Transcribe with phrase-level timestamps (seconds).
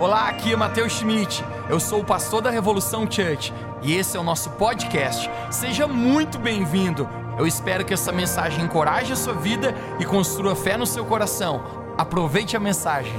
[0.00, 1.44] Olá, aqui é Matheus Schmidt.
[1.68, 5.30] Eu sou o pastor da Revolução Church e esse é o nosso podcast.
[5.50, 7.06] Seja muito bem-vindo.
[7.38, 11.92] Eu espero que essa mensagem encoraje a sua vida e construa fé no seu coração.
[11.98, 13.12] Aproveite a mensagem.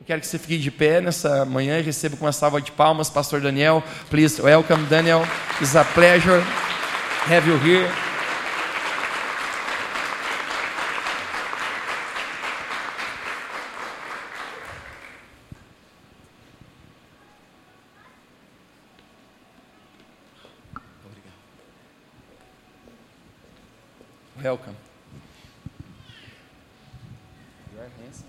[0.00, 2.72] Eu quero que você fique de pé nessa manhã e receba com uma salva de
[2.72, 3.84] palmas, Pastor Daniel.
[4.10, 5.22] Please welcome Daniel.
[5.60, 6.42] It's a pleasure
[7.28, 7.88] have you here.
[24.42, 24.74] Welcome.
[27.74, 28.26] You are handsome.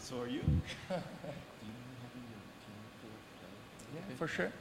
[0.00, 0.42] So are you?
[0.88, 1.00] Yeah,
[4.16, 4.52] for sure.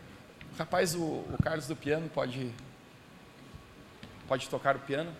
[0.79, 2.53] Rapaz, o, o Carlos do piano pode
[4.29, 5.11] pode tocar o piano?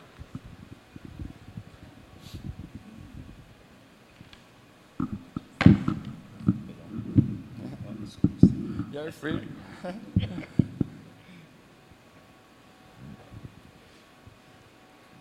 [8.93, 9.49] You're free.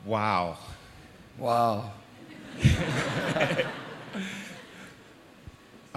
[0.07, 0.57] Wow.
[1.41, 1.93] Uau.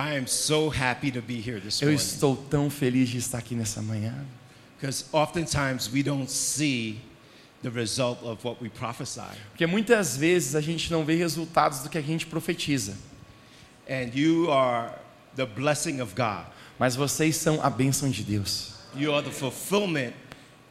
[0.02, 3.54] I am so happy to be here this Eu estou tão feliz de estar aqui
[3.54, 4.16] nessa manhã.
[4.76, 7.00] Because oftentimes we don't see
[7.62, 9.30] the result of what we prophesy.
[9.52, 12.98] Porque muitas vezes a gente não vê resultados do que a gente profetiza.
[13.88, 14.92] And you are
[15.36, 16.48] the blessing of God.
[16.80, 18.74] Mas vocês são a bênção de Deus.
[18.96, 20.14] You are the fulfillment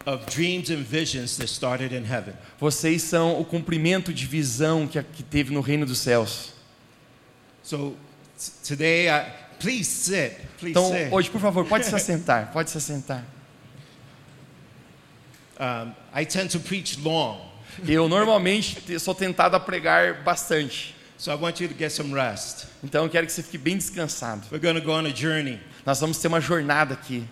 [0.07, 2.35] of dreams and visions that started in heaven.
[2.59, 6.53] Vocês são o cumprimento de visão que, que teve no reino dos céus.
[7.63, 7.95] So
[8.63, 10.37] today, I, please sit.
[10.59, 11.13] Please Então, sit.
[11.13, 12.51] hoje, por favor, pode se assentar.
[12.53, 13.25] Pode se assentar.
[15.59, 17.39] Um, I tend to preach long,
[17.87, 20.95] Eu normalmente te- sou tentado a pregar bastante.
[21.19, 22.67] so I want you to get some rest.
[22.83, 24.43] Então eu quero que você fique bem descansado.
[24.51, 25.61] We're going to go on a journey.
[25.85, 27.27] Nós vamos ter uma jornada aqui.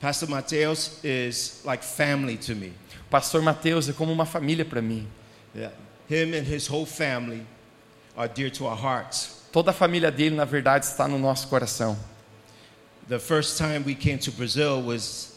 [0.00, 2.72] Pastor Mateus is like family to me.
[3.08, 5.06] Pastor Mateus é como uma família para mim.
[5.54, 5.72] Yeah.
[6.10, 7.46] Him and his whole family
[9.52, 11.96] Toda a família dele, na verdade, está no nosso coração.
[13.08, 15.34] The first time we came to Brazil was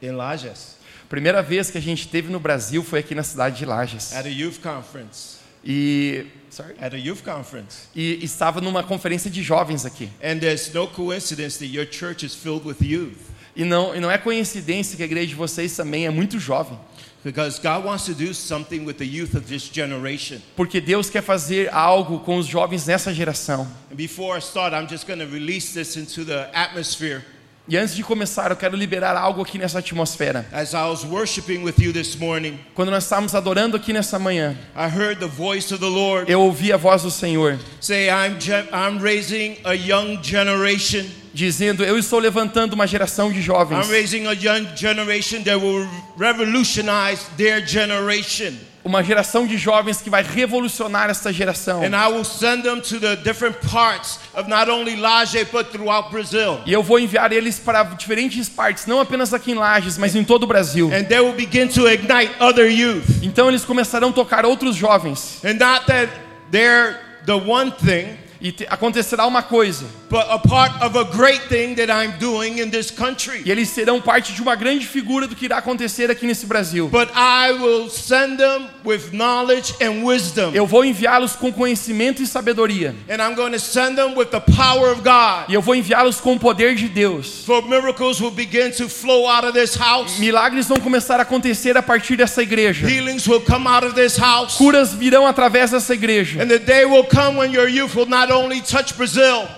[0.00, 0.78] in Lages
[1.10, 4.12] Primeira vez que a gente esteve no Brasil foi aqui na cidade de Lages.
[4.14, 5.38] at a youth conference.
[5.64, 6.76] E, sorry?
[6.80, 7.88] At a youth conference.
[7.96, 10.08] e estava numa conferência de jovens aqui.
[10.22, 13.18] And there's no coincidence that your church is filled with youth
[13.56, 16.78] E não, e não é coincidência que a igreja de vocês também é muito jovem.
[17.24, 20.40] Because God wants to do something with the youth of this generation.
[20.56, 23.66] Porque Deus quer fazer algo com os jovens nessa geração.
[23.90, 27.22] And before I start, I'm just going to release this into the atmosphere.
[27.68, 30.44] E antes de começar, eu quero liberar algo aqui nessa atmosfera.
[30.50, 34.56] As I was worshiping with you this morning, Quando nós estávamos adorando aqui nessa manhã,
[34.74, 38.36] I heard the voice of the Lord eu ouvi a voz do Senhor say, I'm,
[38.72, 41.06] I'm raising a young generation.
[41.32, 45.88] Dizendo: Eu estou levantando uma geração de jovens, I'm raising a young generation that will
[46.18, 48.54] revolutionize their generation.
[48.84, 51.82] uma geração de jovens que vai revolucionar essa geração.
[51.82, 56.10] And I will send them to the different parts of not only Laje, but throughout
[56.10, 56.60] Brazil.
[56.64, 60.24] E eu vou enviar eles para diferentes partes, não apenas aqui em Lages, mas em
[60.24, 60.90] todo o Brasil.
[60.92, 63.04] And they will begin to ignite other youth.
[63.22, 65.40] Então eles começarão a tocar outros jovens.
[65.44, 66.10] And not that
[66.50, 71.42] they're the one thing, E te- acontecerá uma coisa: but a part of a great
[71.48, 73.42] thing that I'm doing in this country.
[73.44, 76.88] e eles serão parte de uma grande figura do que irá acontecer aqui nesse Brasil.
[76.88, 80.52] But I will send them with knowledge and wisdom.
[80.54, 82.94] Eu vou enviá-los com conhecimento e sabedoria.
[83.10, 85.50] And I'm going to send them with the power of God.
[85.50, 87.44] E eu vou enviá-los com o poder de Deus.
[87.44, 90.18] For miracles will begin to flow out of this house.
[90.18, 92.88] Milagres vão começar a acontecer a partir dessa igreja.
[92.88, 94.56] Healings will come out of this house.
[94.56, 96.42] Curas virão através dessa igreja.
[96.42, 98.29] And the day will come when your youth will not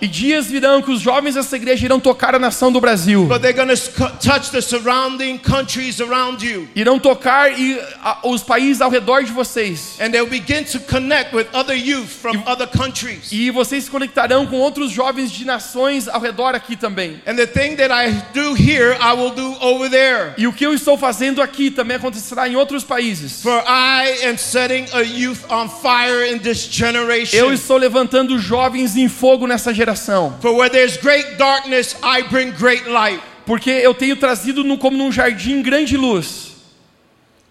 [0.01, 3.25] E dias virão que os jovens dessa igreja irão tocar a nação do Brasil.
[3.27, 3.81] but they're going to
[4.19, 6.67] touch the surrounding countries around you.
[6.75, 9.97] Irão tocar e, a, os países ao redor de vocês.
[9.99, 13.31] And they'll begin to connect with other youth from other countries.
[13.31, 17.21] E vocês se conectarão com outros jovens de nações ao redor aqui também.
[17.27, 20.33] And the thing that I do here, I will do over there.
[20.37, 23.41] E o que eu estou fazendo aqui também acontecerá em outros países.
[23.41, 27.53] For I am setting a youth on fire in this Eu generation.
[27.53, 28.62] estou levantando jovens
[28.95, 30.37] em fogo nessa geração.
[30.41, 33.21] For where there's great darkness, I bring great light.
[33.45, 36.53] Porque eu tenho trazido no- como num jardim grande luz.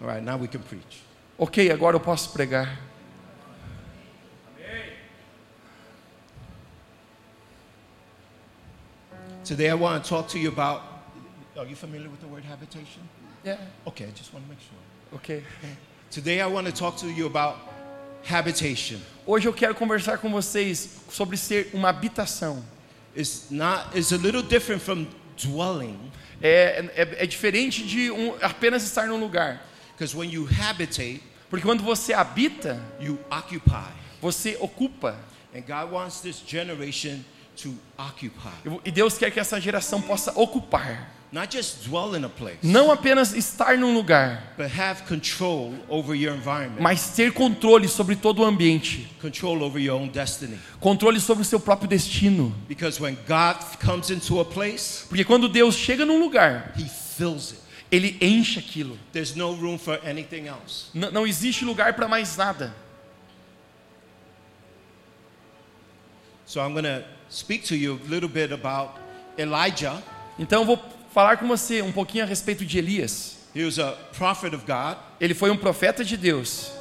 [0.01, 1.03] All right, now we can preach.
[1.37, 2.77] Ok, agora eu posso pregar.
[9.43, 10.81] Today I want to talk to you about.
[11.57, 13.01] Are you familiar with the word habitation?
[13.43, 13.57] Yeah.
[13.87, 14.77] Okay, I just want to make sure.
[15.15, 15.43] Ok.
[16.09, 17.57] Today I want to talk to you about
[18.23, 19.01] habitation.
[19.25, 22.63] Hoje eu quero conversar com vocês sobre ser uma habitação.
[23.15, 23.97] It's not.
[23.97, 25.05] It's a little different from
[25.41, 25.97] dwelling,
[26.41, 29.61] É, é, é diferente de um- apenas estar num lugar.
[29.95, 35.15] because when you habitate, Porque quando você habita, you occupy, você ocupa.
[35.55, 37.23] and God wants this generation
[37.55, 38.49] to occupy,
[38.83, 41.11] E Deus quer que essa geração possa ocupar.
[41.33, 46.13] Not just dwell in a place, Não apenas estar num lugar, but have control over
[46.15, 49.07] your environment, mas ter controle sobre todo o ambiente.
[49.19, 50.59] control over your own destiny.
[50.79, 52.53] Controle sobre o seu próprio destino.
[52.67, 57.51] Because when God comes into a place, Porque quando Deus chega num lugar, He fills
[57.53, 57.59] it.
[57.91, 58.97] Ele enche aquilo.
[59.11, 60.89] There's no room for anything else.
[60.95, 62.73] N- não existe lugar para mais nada.
[66.45, 68.99] So I'm going to speak to you a little bit about
[69.37, 70.01] Elijah.
[70.37, 70.77] Então vou
[71.13, 73.37] falar com você um pouquinho a respeito de Elias.
[75.19, 76.71] Ele foi um profeta de Deus.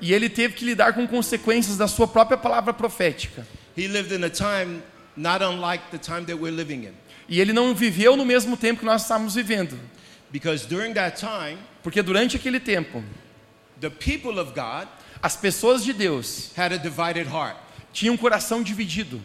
[0.00, 3.44] E ele teve que lidar com consequências da sua própria palavra profética.
[3.76, 4.82] He lived in a time
[5.16, 6.92] not unlike the time that we're living in.
[7.28, 9.78] E ele não viveu no mesmo tempo que nós estamos vivendo.
[10.30, 13.02] Because during that time, Porque durante aquele tempo,
[13.80, 14.88] the people of God
[15.20, 16.52] as pessoas de Deus
[17.92, 17.94] had a divided heart.
[17.94, 19.20] tinham um coração dividido.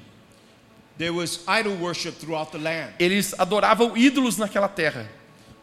[0.97, 2.93] There was idol worship throughout the land.
[2.99, 5.07] Eles adoravam ídolos naquela terra.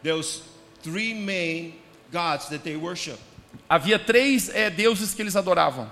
[0.03, 0.41] There was
[0.81, 1.73] three main
[2.11, 3.17] gods that they worship.
[3.69, 5.89] Havia três eh, deuses que eles adoravam: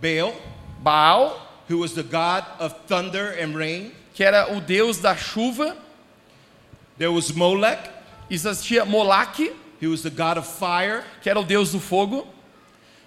[0.00, 0.34] Baal,
[0.82, 3.92] Baal, who was the god of thunder and rain.
[4.14, 5.76] que era o deus da chuva,
[6.98, 7.90] There was Molech,
[8.30, 11.04] existia Moloque, he was the god of fire.
[11.22, 12.26] que era o deus do fogo,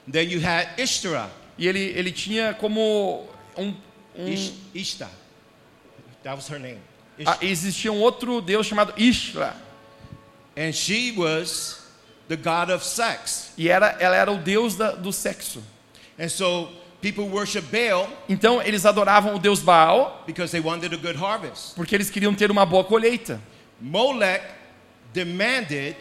[0.08, 3.28] Then you had Ishtar, e ele, ele tinha como
[3.58, 3.76] um,
[4.18, 5.12] um Ish, Ishtar.
[6.24, 6.80] That was her name.
[7.26, 7.44] ah, Ishtar.
[7.46, 9.56] existia um outro deus chamado Ishla,
[10.58, 11.78] And she was
[12.28, 13.52] the god of sex.
[13.58, 15.62] e era, ela era o deus da, do sexo.
[16.18, 16.70] And so
[17.02, 21.76] people worship Baal Então eles adoravam o deus Baal because they wanted a good harvest.
[21.76, 23.40] porque eles queriam ter uma boa colheita.
[23.82, 24.44] Molech
[25.14, 25.96] demanded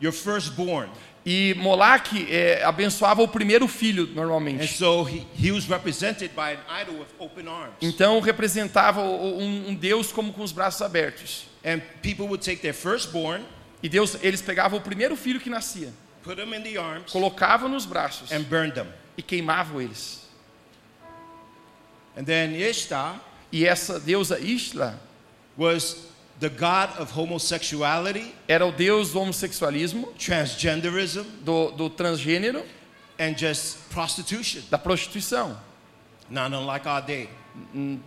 [0.00, 0.88] your firstborn.
[1.30, 4.66] E Moloque eh, abençoava o primeiro filho And normalmente.
[4.68, 7.74] so he, he was represented by an idol with open arms.
[7.82, 11.44] Então representava um, um deus como com os braços abertos.
[11.62, 13.44] And people would take their firstborn,
[13.82, 15.92] E Deus, eles pegavam o primeiro filho que nascia,
[16.24, 18.86] put them in the arms, colocavam nos braços and burn them.
[19.16, 20.26] e queimavam eles.
[22.16, 23.20] And then Ishtar
[23.52, 24.98] E essa deusa Ishla
[25.58, 26.08] was
[26.40, 32.64] the god of homosexuality, era o deus do homossexualismo, transgenderism, do, do transgênero,
[33.18, 34.62] and just prostitution.
[34.70, 35.56] da prostituição.
[36.30, 37.28] Not unlike our day.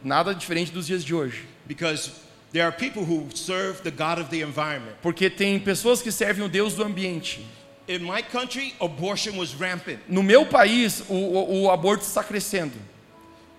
[0.04, 1.46] Nada diferente dos dias de hoje.
[1.68, 2.12] Because
[2.52, 4.96] there are people who serve the God of the environment.
[5.02, 7.46] Porque tem pessoas que servem o deus do ambiente.
[7.88, 10.00] In my country, abortion was rampant.
[10.08, 12.76] No meu país, o, o, o aborto está crescendo.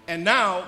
[0.08, 0.64] And now,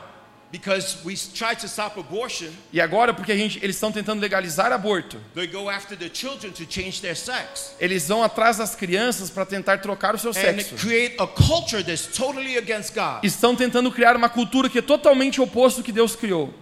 [0.54, 4.70] because we try to stop abortion, E agora, porque a gente, eles estão tentando legalizar
[4.70, 7.74] aborto, they go after the children to change their sex.
[7.80, 10.76] eles vão atrás das crianças para tentar trocar o seu And sexo.
[10.76, 13.24] create a culture that's totally against God.
[13.24, 16.54] Estão tentando criar uma cultura que é totalmente oposto do que Deus criou.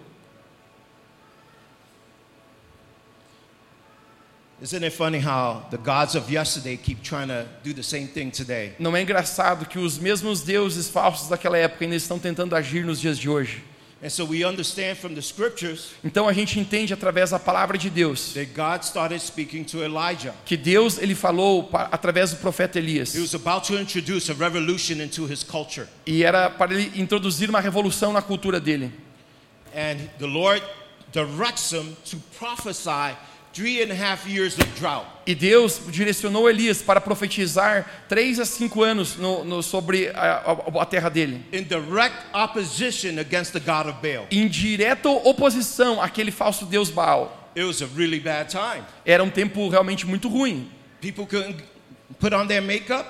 [4.63, 8.31] Isn't it funny how the gods of yesterday keep trying to do the same thing
[8.31, 8.73] today?
[8.79, 12.99] Não é engraçado que os mesmos deuses falsos daquela época ainda estão tentando agir nos
[13.01, 13.63] dias de hoje.
[14.05, 17.89] And so we understand from the scriptures Então a gente entende através da palavra de
[17.89, 20.35] Deus that God started speaking to Elijah.
[20.45, 25.01] que Deus ele falou através do profeta Elias He was about to introduce a revolution
[25.01, 25.87] into his culture.
[26.05, 28.91] e era para ele introduzir uma revolução na cultura dele.
[29.75, 30.63] And the Lord
[31.13, 33.17] directs him to prophesy
[33.53, 35.07] three and a half years of drought.
[35.27, 40.43] E Deus direcionou Elias para profetizar três a cinco anos no- no- sobre a,
[40.77, 44.27] a- a terra dele, in direct opposition against the God of Baal.
[44.31, 47.51] em direta oposição àquele falso deus Baal.
[47.55, 48.83] It was a really bad time.
[49.05, 50.71] Era um tempo realmente muito ruim.
[51.01, 51.63] People couldn't
[52.19, 53.07] put on their makeup.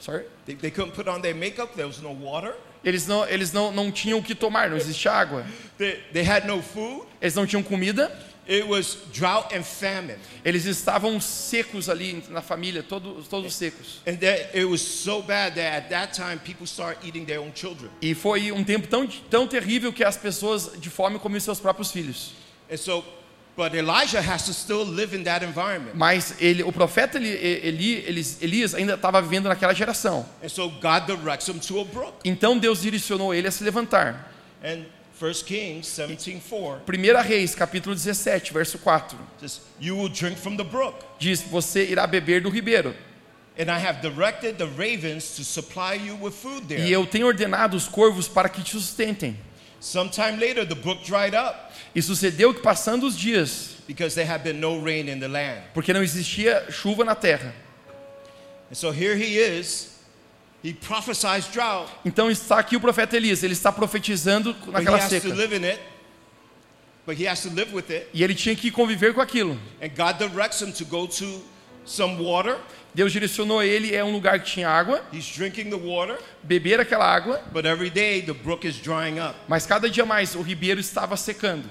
[0.00, 0.24] Sorry?
[0.46, 1.74] They, they couldn't put on their makeup.
[1.74, 2.54] There was no water.
[2.84, 5.44] Eles não, eles não, não tinham o que tomar, não existia água.
[5.78, 7.02] They, they had no food.
[7.20, 8.10] Eles não tinham comida.
[8.46, 10.18] It was drought and famine.
[10.44, 14.00] Eles estavam secos ali na família, todos, todos secos.
[14.06, 17.52] And that, it was so bad that at that time people started eating their own
[17.54, 17.90] children.
[18.02, 21.90] E foi um tempo tão, tão terrível que as pessoas de fome comiam seus próprios
[21.90, 22.32] filhos.
[22.70, 23.02] And so,
[23.56, 25.94] but Elijah has to still live in that environment.
[25.94, 30.26] Mas ele, o profeta Eli, Eli, Elis- Elias ainda estava vivendo naquela geração.
[30.42, 32.12] And so God directs him to a brook.
[32.24, 34.30] Então Deus direcionou ele a se levantar.
[34.62, 34.84] And
[35.20, 39.16] 1 Kings 17:4 1 Reis, capítulo 17, verso 4.
[39.40, 42.94] says, "You will drink from the brook, Diz: Você irá beber do ribeiro.
[43.56, 47.26] and I have directed the ravens to supply you with food there." E eu tenho
[47.28, 49.36] ordenado os corvos para que te sustentem.
[49.80, 54.42] Sometime later, the brook dried up E sucedeu que, passando os dias, because there had
[54.42, 55.62] been no rain in the land.
[55.72, 57.54] porque não existia chuva na terra,
[58.70, 59.93] And so here he is.
[60.64, 63.42] He prophesies drought, então está aqui o profeta Elias.
[63.42, 65.28] Ele está profetizando but he naquela has to seca.
[65.34, 65.78] live in it.
[67.06, 68.08] But he has to live with it.
[68.14, 69.58] E ele tinha que conviver com aquilo.
[69.82, 71.42] And God directs him to go to
[71.84, 72.58] some water.
[72.94, 77.04] Deus direcionou ele a um lugar que tinha água, He's drinking the water, beber aquela
[77.04, 79.34] água, but every day the brook is drying up.
[79.48, 81.68] mas cada dia mais o ribeiro estava secando.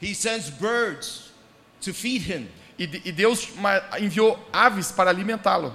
[0.00, 1.30] He sends birds
[1.82, 2.48] to feed him.
[2.76, 3.48] E, de- Deus
[4.00, 5.72] enviou aves para alimentá-lo.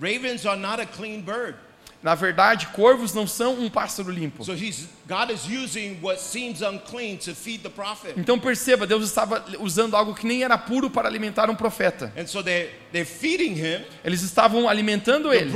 [0.00, 1.56] Ravens are not a clean bird.
[2.02, 4.44] Na verdade, corvos não são um pássaro limpo.
[4.44, 8.14] So he's God is using what seems unclean to feed the prophet.
[8.16, 12.12] Então perceba, Deus estava usando algo que nem era puro para alimentar um profeta.
[12.16, 13.84] And so they they're feeding him.
[14.04, 15.50] Eles estavam alimentando ele.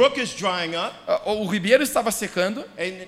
[1.27, 2.65] O ribeiro estava secando.
[2.77, 3.07] And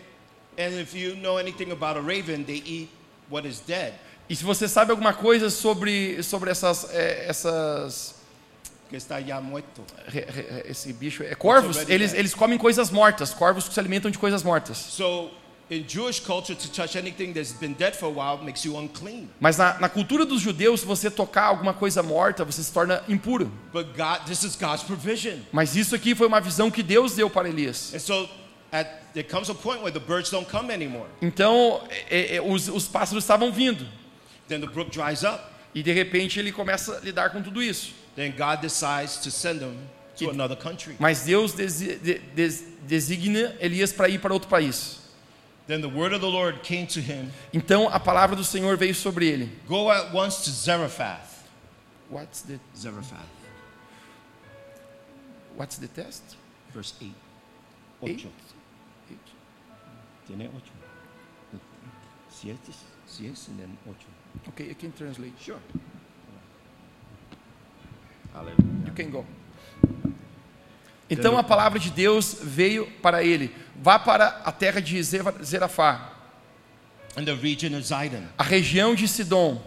[0.58, 2.90] and if you know anything about a raven, they eat
[3.30, 3.94] what is dead.
[4.28, 8.21] E se você sabe alguma coisa sobre, sobre essas, é, essas
[8.92, 13.32] Que está re- re- esse bicho, é corvos, eles, eles comem coisas mortas.
[13.32, 14.76] Corvos que se alimentam de coisas mortas.
[14.76, 15.30] So
[15.70, 19.28] in Jewish culture, to touch anything that's been dead for a while makes you unclean.
[19.40, 23.02] Mas na, na cultura dos judeus, se você tocar alguma coisa morta, você se torna
[23.08, 23.50] impuro.
[23.72, 25.38] But God, this is God's provision.
[25.50, 27.94] Mas isso aqui foi uma visão que Deus deu para Elias.
[27.94, 28.28] And so
[28.70, 31.08] at, there comes a point where the birds don't come anymore.
[31.22, 31.80] Então,
[32.10, 33.88] é, é, os, os pássaros estavam vindo.
[34.48, 35.40] Then the brook dries up.
[35.74, 38.01] E de repente ele começa a lidar com tudo isso.
[38.14, 39.76] Then God decides to send them
[40.16, 40.96] to another country.
[40.98, 44.98] Mas Deus desi- de- des- designa Elias para ir para outro país.
[45.66, 48.94] Then the word of the Lord came to him Então a palavra do Senhor veio
[48.94, 49.48] sobre ele.
[49.66, 51.48] Go at once to Zarephath.
[52.10, 53.24] What's the, Zarephath,
[55.56, 56.22] what's the test?
[56.74, 57.12] verse 8.
[58.04, 58.18] Eight?
[58.20, 58.28] Ocho.
[60.26, 60.72] Tiene ocho.
[62.28, 62.72] Siete,
[63.06, 64.06] siete, and then ocho.
[64.48, 65.32] Okay, I can translate.
[65.40, 65.58] Sure.
[68.34, 69.26] You can go.
[71.08, 73.54] Então a palavra de Deus veio para ele.
[73.76, 76.12] Vá para a terra de Zerafá,
[78.38, 79.60] a região de Sidom,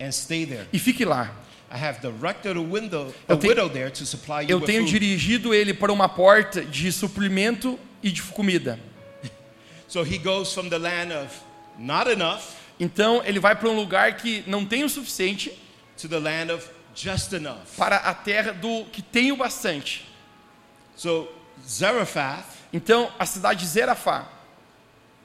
[0.00, 0.66] and stay there.
[0.72, 1.32] e fique lá.
[1.74, 4.84] I have directed a window, a Eu tenho- widow there to supply you Eu tenho
[4.84, 8.78] dirigido ele para uma porta de suprimento e de comida.
[9.88, 11.34] So he goes from the land of
[11.78, 12.40] not enough
[12.78, 15.50] Então ele vai para um lugar que não tem o suficiente
[16.00, 16.68] to the land of.
[17.76, 20.06] Para a terra do que tem o bastante.
[20.96, 21.28] So
[21.66, 24.26] Zarephath Então a cidade de Zerafá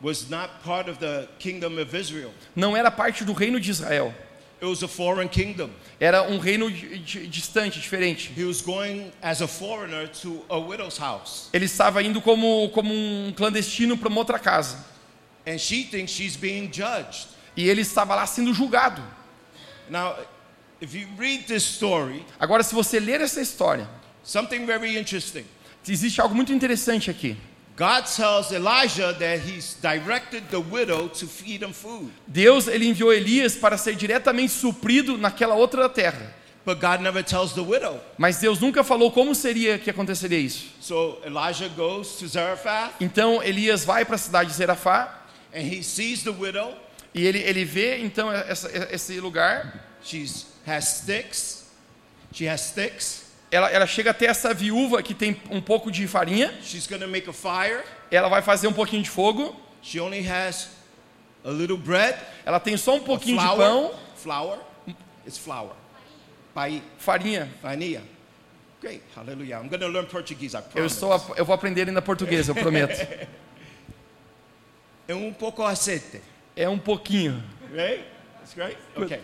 [0.01, 2.31] was not part of the kingdom of Israel.
[2.55, 4.13] não era parte do reino de Israel.
[4.59, 5.69] It was a foreign kingdom.
[5.99, 8.31] Era um reino di- di- distante, diferente.
[8.35, 11.49] He was going as a foreigner to a widow's house.
[11.53, 14.83] Ele estava indo como, como um clandestino para uma outra casa.
[15.45, 17.27] And she thinks she's being judged.
[17.55, 19.01] E ele estava lá sendo julgado.
[19.89, 20.15] Now,
[20.81, 23.87] if you read this story, Agora, se você ler essa história,
[24.23, 25.45] something very interesting.
[25.87, 27.37] existe algo muito interessante aqui.
[27.77, 32.11] God tells Elijah that he's directed the widow to feed him food.
[32.25, 36.33] Deus ele enviou Elias para ser diretamente suprido naquela outra terra.
[36.65, 38.01] But God never tells the widow.
[38.17, 40.65] Mas Deus nunca falou como seria que aconteceria isso.
[40.81, 45.23] So Elijah goes to Zarephath Então Elias vai para a cidade de Zerafá
[45.55, 46.75] and he sees the widow.
[47.13, 49.85] e ele, ele vê então essa, esse lugar.
[50.03, 51.65] She's has sticks.
[52.33, 53.25] She has sticks.
[53.49, 56.53] Ela, ela chega até essa viúva que tem um pouco de farinha.
[56.61, 57.81] She's to make a fire.
[58.11, 59.55] Ela vai fazer um pouquinho de fogo.
[59.81, 60.69] She only has
[61.45, 63.57] a little bread, Ela tem só um pouquinho de flour.
[63.57, 64.59] pão, Flour.
[65.25, 65.71] It's flour.
[66.53, 67.49] Pai, farinha.
[67.61, 68.03] farinha.
[68.81, 69.01] Great.
[69.15, 69.59] Hallelujah.
[69.61, 70.93] I'm to learn Portuguese, I Eu promise.
[70.95, 72.97] estou, a- eu vou aprender ainda português, eu prometo.
[75.07, 76.21] É um pouco aceite.
[76.55, 77.41] É um pouquinho.
[77.71, 78.03] Right?
[78.39, 78.77] That's great.
[78.95, 79.21] Okay.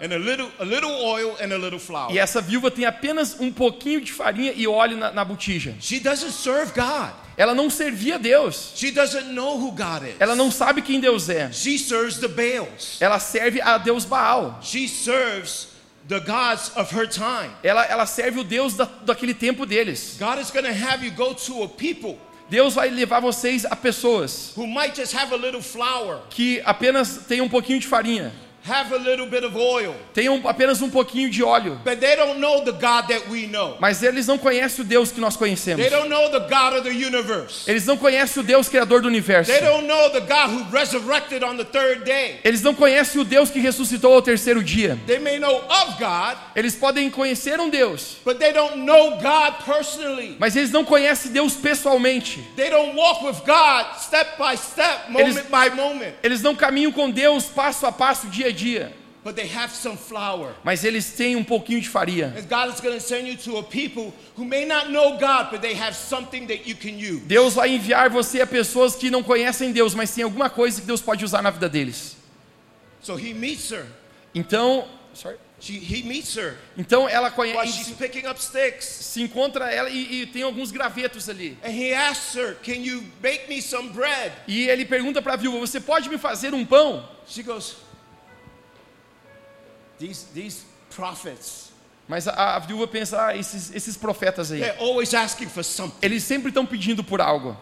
[0.00, 2.12] And a little, a little oil and a little flour.
[2.12, 5.74] E essa viúva tem apenas um pouquinho de farinha e óleo na, na botija.
[5.80, 7.12] She doesn't serve God.
[7.36, 8.72] Ela não servia a Deus.
[8.76, 10.16] She doesn't know who God is.
[10.20, 11.52] Ela não sabe quem Deus é.
[11.52, 13.00] She serves the Baals.
[13.00, 14.58] Ela serve a Deus Baal.
[14.62, 15.68] She serves
[16.08, 17.50] the gods of her time.
[17.62, 20.16] Ela, ela serve o Deus da, daquele tempo deles.
[20.18, 23.76] God is going to have you go to a people Deus vai levar vocês a
[23.76, 28.32] pessoas who might just have a little flour, que apenas têm um pouquinho de farinha,
[28.68, 32.38] have a little bit of oil, tenham apenas um pouquinho de óleo, but they don't
[32.40, 33.76] know the God that we know.
[33.80, 35.80] mas eles não conhecem o Deus que nós conhecemos.
[35.82, 37.68] They don't know the God of the universe.
[37.70, 39.50] Eles não conhecem o Deus criador do universo.
[39.50, 42.40] They don't know the God who resurrected on the third day.
[42.44, 44.98] Eles não conhecem o Deus que ressuscitou ao terceiro dia.
[45.06, 49.64] They may know of God, Eles podem conhecer um Deus, but they don't know God
[49.64, 50.36] personally.
[50.38, 52.40] mas eles não conhecem Deus pessoalmente.
[52.56, 56.14] They don't walk with God step by step, moment Eles- by moment.
[56.22, 58.57] Eles não caminham com Deus passo a passo, dia a dia.
[59.24, 60.54] But they have some flour.
[60.64, 62.32] Mas eles têm um pouquinho de farinha.
[62.36, 65.50] And God is going to send you to a people who may not know God,
[65.50, 67.20] but they have something that you can use.
[67.26, 70.86] Deus vai enviar você a pessoas que não conhecem Deus, mas tem alguma coisa que
[70.86, 72.16] Deus pode usar na vida deles.
[73.02, 73.86] So he meets her.
[74.34, 75.36] Então, sorry.
[75.60, 78.84] She, he meets her então ela she's conhece, picking up sticks.
[78.84, 81.58] se encontra ela e, e tem alguns gravetos ali.
[81.64, 84.32] And he asks her, Can you bake me some bread?
[84.46, 87.04] E ele pergunta para a viúva: Você pode me fazer um pão?
[87.26, 87.74] She goes,
[89.98, 90.64] These, these
[90.94, 91.72] prophets,
[92.08, 95.98] Mas a, a viúva pensa: ah, esses, esses profetas aí, they're always asking for something.
[96.00, 97.56] eles sempre estão pedindo por algo.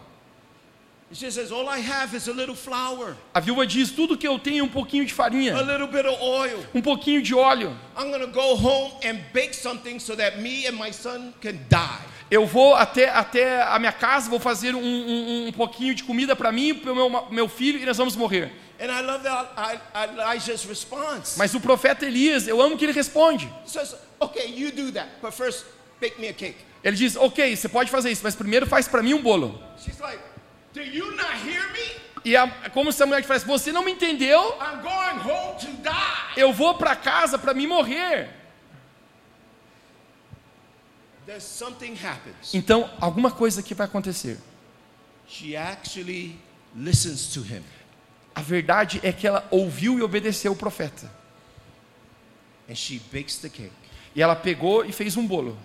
[1.09, 4.59] Says, All I have is a little flour, A viúva diz: Tudo que eu tenho
[4.59, 6.65] é um pouquinho de a farinha, little bit of oil.
[6.73, 7.73] um pouquinho de óleo.
[7.97, 11.57] I'm going to go home and bake something so that me and my son can
[11.69, 12.01] die.
[12.29, 16.35] Eu vou até, até a minha casa, vou fazer um, um, um pouquinho de comida
[16.35, 18.51] para mim para o meu, meu filho e nós vamos morrer.
[18.79, 21.37] And I love that I, Elijah's response.
[21.37, 23.45] Mas o profeta Elias, eu amo que ele responde.
[23.65, 25.65] He says, Okay, you do that, but first
[25.99, 26.57] bake me a cake.
[26.83, 29.59] Ele diz: Ok, você pode fazer isso, mas primeiro faz para mim um bolo.
[29.83, 30.21] She's like,
[30.73, 32.01] Do you not hear me?
[32.23, 34.57] E a, como se a mulher falasse: Você não me entendeu?
[34.59, 36.39] I'm going home to die.
[36.39, 38.29] Eu vou para casa para me morrer.
[41.25, 42.53] There's something happens.
[42.53, 44.37] Então, alguma coisa que vai acontecer.
[45.27, 46.39] She actually
[46.75, 47.63] listens to him.
[48.37, 51.11] A verdade é que ela ouviu e obedeceu o profeta.
[52.69, 53.73] And she bakes the cake.
[54.15, 55.57] E ela pegou e fez um bolo.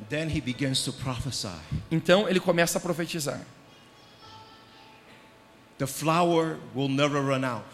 [0.00, 1.54] And then he begins to prophesy.
[1.88, 3.40] Então ele começa a profetizar.
[5.78, 7.64] The flour will never run out.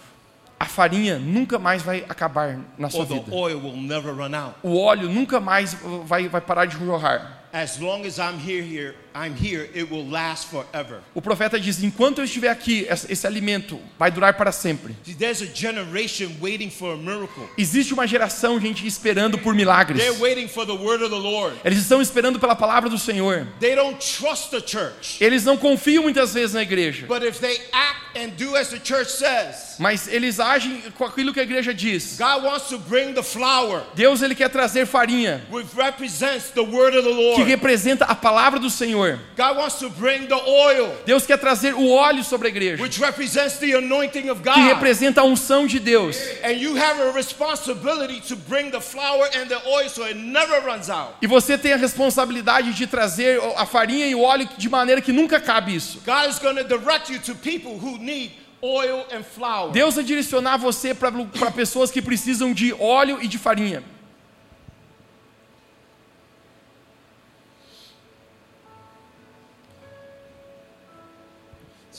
[0.59, 3.35] A farinha nunca mais vai acabar na sua Or the vida.
[3.35, 4.57] oil will never run out.
[4.63, 5.73] O óleo nunca mais
[6.05, 7.39] vai, vai parar de jorrar.
[7.55, 11.01] As long as I'm here, here, I'm here, it will last forever.
[11.15, 14.97] O profeta diz: enquanto eu estiver aqui, esse alimento vai durar para sempre.
[15.05, 17.49] See, there's a generation waiting for a miracle.
[17.59, 20.01] Existe uma geração, gente, esperando por milagres.
[20.01, 21.57] They're waiting for the word of the Lord.
[21.65, 23.47] Eles estão esperando pela palavra do Senhor.
[23.59, 25.23] They don't trust the church.
[25.23, 27.07] Eles não confiam muitas vezes na igreja.
[27.07, 31.33] But if they act and do as the church says, Mas eles agem com aquilo
[31.33, 32.17] que a igreja diz.
[32.19, 36.97] God wants to bring the flour, Deus ele quer trazer farinha which represents the word
[36.97, 39.00] of the que representa a palavra do Senhor.
[39.37, 43.01] God wants to bring the oil, Deus quer trazer o óleo sobre a igreja, which
[43.01, 46.17] represents the anointing of que representa a unção de Deus.
[51.21, 55.13] E você tem a responsabilidade de trazer a farinha e o óleo de maneira que
[55.13, 56.01] nunca cabe isso.
[56.05, 58.33] God is going to direct you to people who need
[58.63, 59.73] oil and flour.
[59.73, 63.83] Deus vai direcionar você para pessoas que precisam de óleo e de farinha.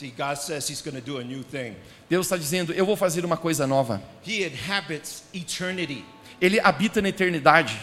[0.02, 1.76] See, God says He's going to do a new thing.
[2.10, 4.02] Deus está dizendo: Eu vou fazer uma coisa nova.
[4.26, 6.04] He inhabits eternity
[6.40, 7.78] Ele habita na eternidade.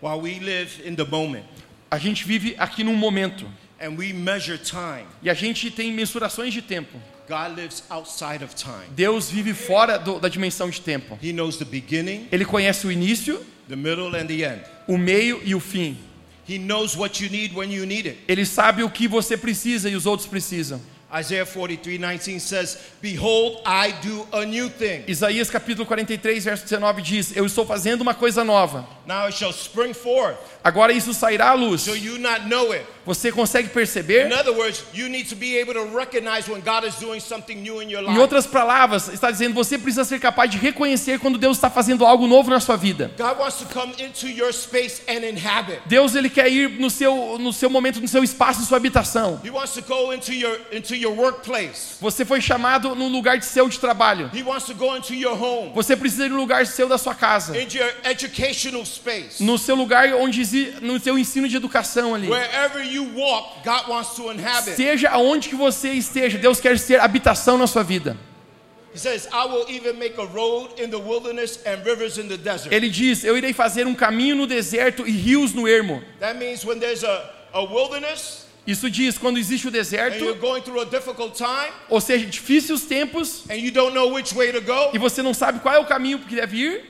[0.00, 1.44] while we live in the moment
[1.90, 3.44] A gente vive aqui num momento
[3.80, 5.04] and we measure time.
[5.20, 6.96] e a gente tem mensurações de tempo.
[7.28, 8.86] God lives outside of time.
[8.94, 11.18] Deus vive fora do- da dimensão de tempo.
[11.20, 14.62] He knows the beginning, Ele conhece o início, the middle, and the end.
[14.86, 15.96] o meio e o fim.
[16.48, 18.18] He knows what you need when you need it.
[18.28, 20.80] Ele sabe o que você precisa e os outros precisam.
[21.14, 25.04] Isaiah 43 19 says, Behold, I do a new thing.
[25.06, 28.86] Isaías capítulo 43, verso 19 diz: Eu estou fazendo uma coisa nova.
[29.06, 30.36] Now it shall spring forth.
[30.62, 31.82] Agora isso sairá à luz.
[31.82, 32.84] So you not know it.
[33.06, 34.28] Você consegue perceber?
[38.08, 42.04] Em outras palavras, está dizendo você precisa ser capaz de reconhecer quando Deus está fazendo
[42.04, 43.10] algo novo na sua vida.
[45.86, 49.40] Deus ele quer ir no seu no seu momento, no seu espaço, na sua habitação.
[49.44, 51.96] He wants to go into your into your workplace.
[52.00, 54.30] Você foi chamado num lugar de seu de trabalho.
[55.74, 57.54] Você precisa ir no lugar seu da sua casa,
[59.40, 62.28] no seu lugar onde no seu ensino de educação ali.
[62.28, 62.93] Wherever
[64.76, 68.16] Seja aonde que você esteja, Deus quer ser habitação na sua vida.
[68.94, 72.36] He says, I will even make a road in the wilderness and rivers in the
[72.38, 72.72] desert.
[72.72, 76.00] Ele diz: Eu irei fazer um caminho no deserto e rios no ermo.
[76.20, 80.24] That means when there's a, a wilderness, Isso diz quando existe o deserto,
[81.34, 83.44] time ou seja, difíceis tempos,
[84.62, 86.84] go, e você não sabe qual é o caminho que deve ir,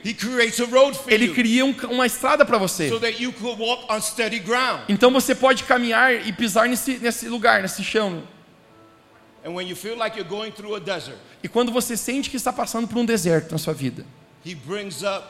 [1.07, 2.87] ele cria um- uma estrada para você.
[2.87, 4.85] so.
[4.87, 8.23] Então você pode caminhar e pisar nesse, nesse lugar, nesse chão.
[9.97, 10.17] Like
[10.79, 14.05] desert, E quando você sente que está passando por um deserto na sua vida,
[14.45, 15.23] He brings up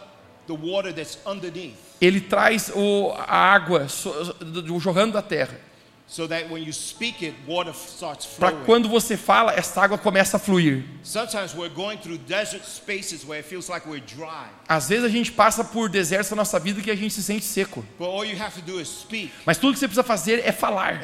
[0.48, 5.60] the water that's underneath ele traz o, a água so- do- jorrando da terra.
[6.08, 10.38] So that when you speak it, water starts Para quando você fala, essa água começa
[10.38, 10.84] a fluir.
[11.04, 14.46] Sometimes we're going through desert spaces where it feels like we're dry.
[14.70, 17.44] Às vezes a gente passa por desertos na nossa vida que a gente se sente
[17.44, 17.84] seco.
[17.98, 20.52] But all you have to do is speak Mas tudo que você precisa fazer é
[20.52, 21.02] falar.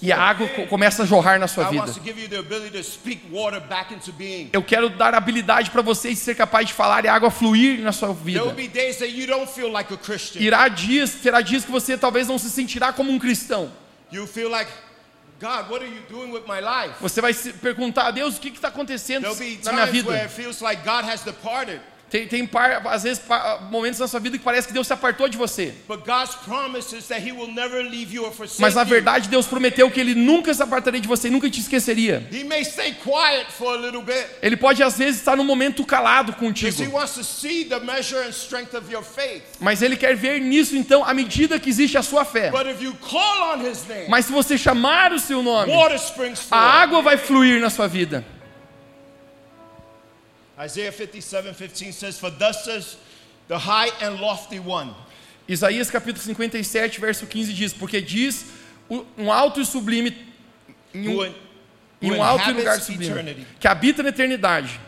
[0.00, 1.82] E a água co- começa a jorrar na sua vida.
[1.82, 4.48] wants to give you the ability to speak water back into being.
[4.52, 7.90] Eu quero dar habilidade para você ser capaz de falar e a água fluir na
[7.90, 8.54] sua There will vida.
[8.54, 10.40] be days that you don't feel like a Christian.
[10.40, 13.72] Irá dias, terá dias que você talvez não se sentirá como um cristão.
[14.14, 14.68] You feel like,
[15.40, 16.94] God, what are you doing with my life?
[17.00, 20.04] Você vai se perguntar a Deus o que está acontecendo There'll be na minha times
[20.04, 20.24] where vida.
[20.26, 21.80] it feels like God has departed.
[22.14, 24.92] Tem, tem par, às vezes pa- momentos na sua vida que parece que Deus se
[24.92, 25.74] apartou de você.
[28.60, 31.58] Mas na verdade Deus prometeu que Ele nunca se apartaria de você e nunca te
[31.58, 32.24] esqueceria.
[34.40, 36.70] Ele pode às vezes estar num momento calado contigo.
[39.58, 42.48] Mas Ele quer ver nisso então a medida que existe a sua fé.
[44.08, 45.72] Mas se você chamar o seu nome,
[46.52, 48.24] a água vai fluir na sua vida.
[50.58, 52.96] Isaiah 57 15 says, For thus says
[53.48, 54.94] the high and lofty one.
[55.48, 58.46] Isaías capítulo 57, verso 15 diz: Porque diz
[59.18, 60.16] um alto e sublime,
[60.94, 61.34] em um,
[62.00, 63.46] em um alto lugar sublime, eternity.
[63.58, 64.80] que habita na eternidade.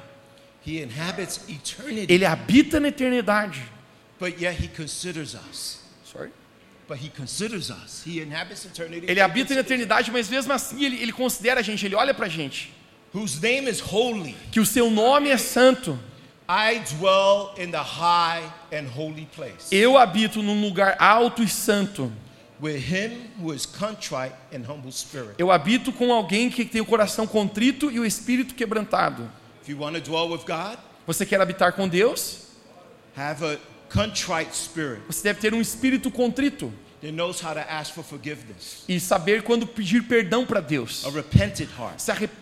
[0.64, 3.62] He inhabits eternity, Ele habita na eternidade.
[4.18, 5.81] but yet He considers us.
[6.05, 6.31] Sorry.
[6.88, 8.02] But He considers us.
[8.07, 9.07] He inhabits eternity.
[9.09, 12.29] Ele habita na eternidade, mas mesmo assim ele, ele considera a gente, ele olha pra
[12.29, 12.72] gente.
[13.16, 14.37] Whose name is holy.
[14.52, 15.98] Que o seu nome é santo.
[16.46, 22.12] I dwell in the high and holy place Eu habito num lugar alto e santo.
[22.61, 25.35] with him who is contrite and humble spirit.
[25.38, 29.31] Eu habito com alguém que tem o coração contrito e o espírito quebrantado.
[29.62, 30.76] If you want to dwell with God,
[31.07, 32.48] Você quer habitar com Deus?
[33.16, 33.59] have a
[33.90, 36.70] contrite spirit Você deve ter um espírito contrito
[38.88, 41.04] e saber quando pedir perdão para Deus.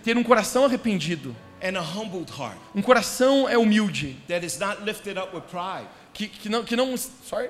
[0.03, 1.35] Ter um coração arrependido.
[1.63, 5.87] and a humbled heart Um coração é humilde, that is not lifted up with pride.
[6.13, 7.49] que, que, não, que, não, sorry,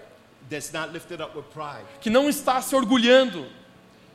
[0.48, 1.84] That's not lifted up with pride.
[2.00, 3.46] que não está se orgulhando.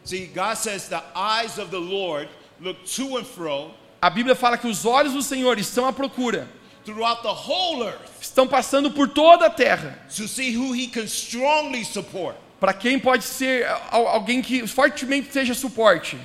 [0.05, 2.29] See, God says the eyes of the Lord
[2.61, 3.71] look to and fro
[4.01, 6.47] A Bíblia fala que os olhos do Senhor estão à procura,
[6.85, 9.99] throughout the whole earth estão passando por toda a terra.
[10.15, 12.37] to see who he can strongly support.
[12.59, 16.17] Para quem pode ser al- alguém que fortemente seja suporte.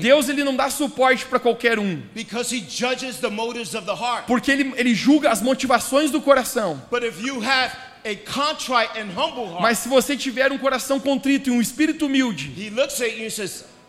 [0.00, 3.92] Deus ele não dá suporte para qualquer um, because he judges the motives of the
[3.94, 4.24] heart.
[4.26, 6.82] porque ele, ele julga as motivações do coração.
[9.60, 12.48] Mas se você tiver um coração contrito e um espírito humilde,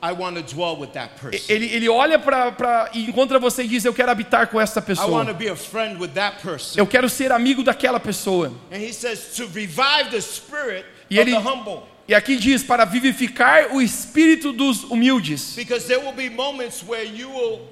[0.01, 1.45] I want to dwell with that person.
[1.53, 4.81] ele, ele olha para e encontra você e diz: Eu quero habitar com essa I
[4.81, 5.25] want pessoa.
[5.25, 6.79] to be a friend with that person.
[6.79, 8.53] Eu quero ser amigo daquela pessoa.
[8.71, 11.83] And he says to revive the spirit E of ele- the humble.
[12.07, 15.53] E aqui diz: para vivificar o espírito dos humildes.
[15.55, 17.67] Because there will be moments where you will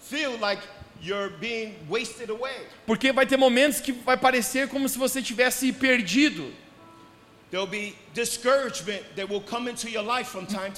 [0.00, 0.60] feel like
[1.02, 2.66] you're being wasted away.
[2.86, 6.52] Porque vai ter momentos que vai parecer como se você tivesse perdido.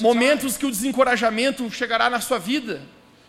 [0.00, 2.80] Momentos que o desencorajamento chegará na sua vida.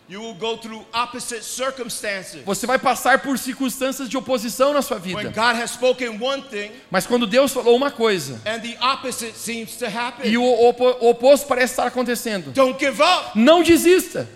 [0.10, 2.42] You will go through opposite circumstances.
[2.46, 5.30] Você vai passar por circunstâncias de oposição na sua When vida.
[5.32, 9.76] God has spoken one thing Mas quando Deus falou uma coisa and the opposite seems
[9.76, 10.26] to happen.
[10.32, 14.30] e o opo- o oposto parece estar acontecendo, Don't give up não desista,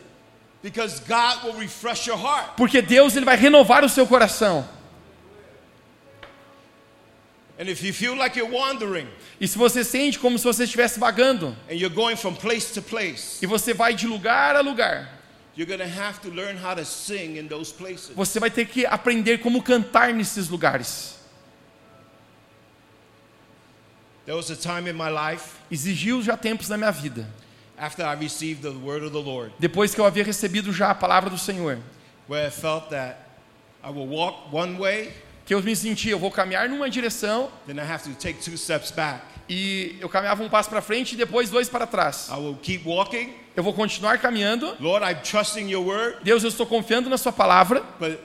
[0.62, 2.58] because God will refresh your heart.
[2.58, 4.68] porque Deus ele vai renovar o seu coração.
[9.40, 12.82] E se você sente como se você estivesse vagando and you're going from place to
[12.82, 15.08] place, e você vai de lugar a lugar,
[15.56, 18.16] you're going to have to learn how to sing in those places.
[18.16, 21.20] você vai ter que aprender como cantar nesses lugares.
[24.26, 27.28] There was a time in my life Exigiu já tempos na minha vida,
[27.78, 30.96] after I received the word of the Lord depois que eu havia recebido já a
[30.96, 31.78] palavra do Senhor,
[32.28, 33.18] where I felt that
[33.84, 35.14] I will walk one way,
[35.46, 38.58] que eu me sentia, eu vou caminhar numa direção then I have to take two
[38.58, 39.22] steps back.
[39.50, 42.30] e eu caminhava um passo para frente e depois dois para trás.
[42.30, 43.34] I will keep walking.
[43.56, 44.78] Eu vou continuar caminhando.
[44.80, 48.18] Lord, I'm trusting your word, Deus, eu estou confiando na sua palavra, but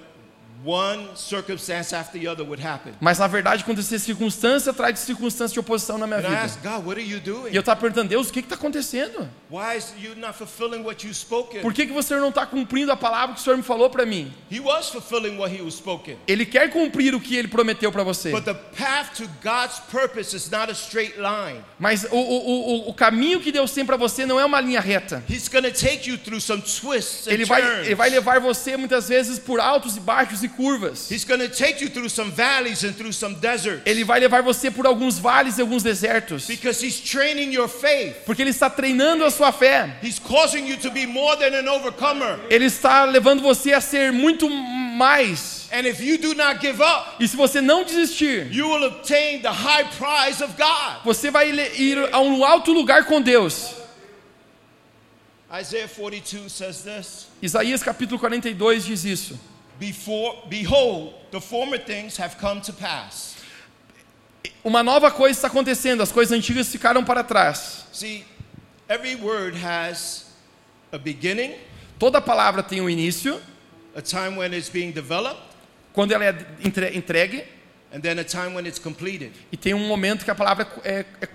[3.00, 6.36] Mas na verdade acontecia circunstância atrás de circunstância de oposição na minha vida.
[6.36, 7.52] asked God, what are you doing?
[7.52, 9.28] E eu estava perguntando, Deus, o que está acontecendo?
[9.50, 11.60] Why is you not fulfilling what you spoken?
[11.60, 14.04] Por que, que você não está cumprindo a palavra que o Senhor me falou para
[14.04, 14.32] mim?
[14.50, 16.16] He was fulfilling what he was spoken.
[16.26, 18.30] Ele quer cumprir o que ele prometeu para você.
[18.30, 21.62] But the path to God's purpose is not a straight line.
[21.78, 24.80] Mas o, o, o, o caminho que Deus tem para você não é uma linha
[24.80, 25.22] reta.
[25.28, 28.76] He's going to take you through some twists and Ele vai, ele vai levar você
[28.76, 31.10] muitas vezes por altos e baixos e curvas.
[31.10, 33.82] He's going to take you through some valleys and through some deserts.
[33.84, 36.46] Ele vai levar você por alguns vales e alguns desertos.
[36.46, 38.24] Because he's training your faith.
[38.24, 39.98] Porque ele está treinando a sua fé.
[40.02, 42.40] He's causing you to be more than an overcomer.
[42.50, 45.68] Ele está levando você a ser muito mais.
[45.72, 49.40] And if you do not give up, E se você não desistir, you will obtain
[49.42, 51.02] the high prize of God.
[51.04, 53.74] você vai ir a um alto lugar com Deus.
[55.60, 59.38] Isaiah 42 says this Isaías capítulo 42 diz isso.
[59.78, 63.36] Before, Behold, the former things have come to pass.
[64.64, 67.86] Uma nova coisa está acontecendo, as coisas antigas ficaram para trás.
[67.92, 68.24] See,
[68.88, 70.26] every word has
[70.92, 71.54] a beginning,
[71.98, 73.40] Toda palavra tem um início,
[73.94, 75.40] a time when it's being developed,
[75.94, 77.42] quando ela é entre- entregue,
[77.92, 79.32] and then a time when it's completed.
[79.50, 81.28] e tem um momento que a palavra é, é,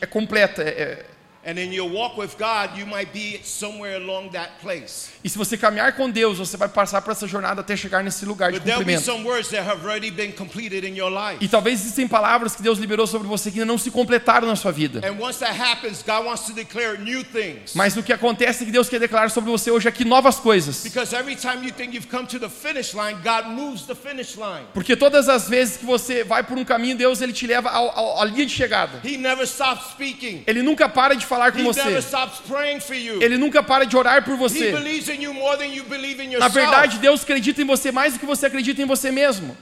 [0.00, 0.62] é completa.
[0.62, 1.04] é-
[1.46, 5.10] And in your walk with God, you might be somewhere along that place.
[5.22, 8.24] e se você caminhar com Deus, você vai passar por essa jornada até chegar nesse
[8.24, 9.00] lugar de cumprimento.
[11.40, 14.56] E talvez existem palavras que Deus liberou sobre você que ainda não se completaram na
[14.56, 15.06] sua vida.
[15.06, 17.74] And once that happens, God wants to declare new things.
[17.76, 20.82] Mas o que acontece é que Deus quer declarar sobre você hoje aqui novas coisas.
[20.82, 24.34] Because every time you think you've come to the finish line, God moves the finish
[24.34, 24.66] line.
[24.74, 28.24] Porque todas as vezes que você vai por um caminho, Deus ele te leva à
[28.24, 29.00] linha de chegada.
[29.04, 31.80] Ele nunca para de falar com He você.
[33.20, 34.72] Ele nunca para de orar por você.
[36.38, 39.56] Na verdade, Deus acredita em você mais do que você acredita em você mesmo.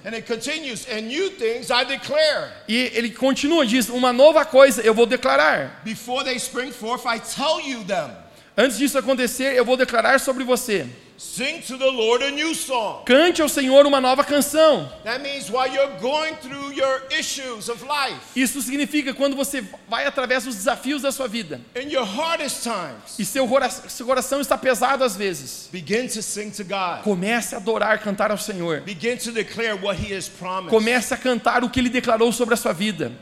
[2.69, 5.83] E ele continua, diz: Uma nova coisa eu vou declarar.
[5.85, 8.25] Before they spring forth, I tell you them.
[8.57, 10.87] Antes disso acontecer, eu vou declarar sobre você.
[11.17, 13.05] Sing to the Lord a new song.
[13.05, 14.91] Cante ao Senhor uma nova canção.
[15.05, 20.07] That means while you're going through your issues of life, Isso significa quando você vai
[20.07, 24.41] através dos desafios da sua vida in your hardest times, e seu cora- seu coração
[24.41, 25.69] está pesado às vezes.
[25.73, 27.03] begin to sing to God.
[27.05, 28.81] Comece a adorar, cantar ao Senhor.
[28.81, 30.71] Begin to declare what He has promised.
[30.71, 33.13] Comece a cantar o que ele declarou sobre a sua vida.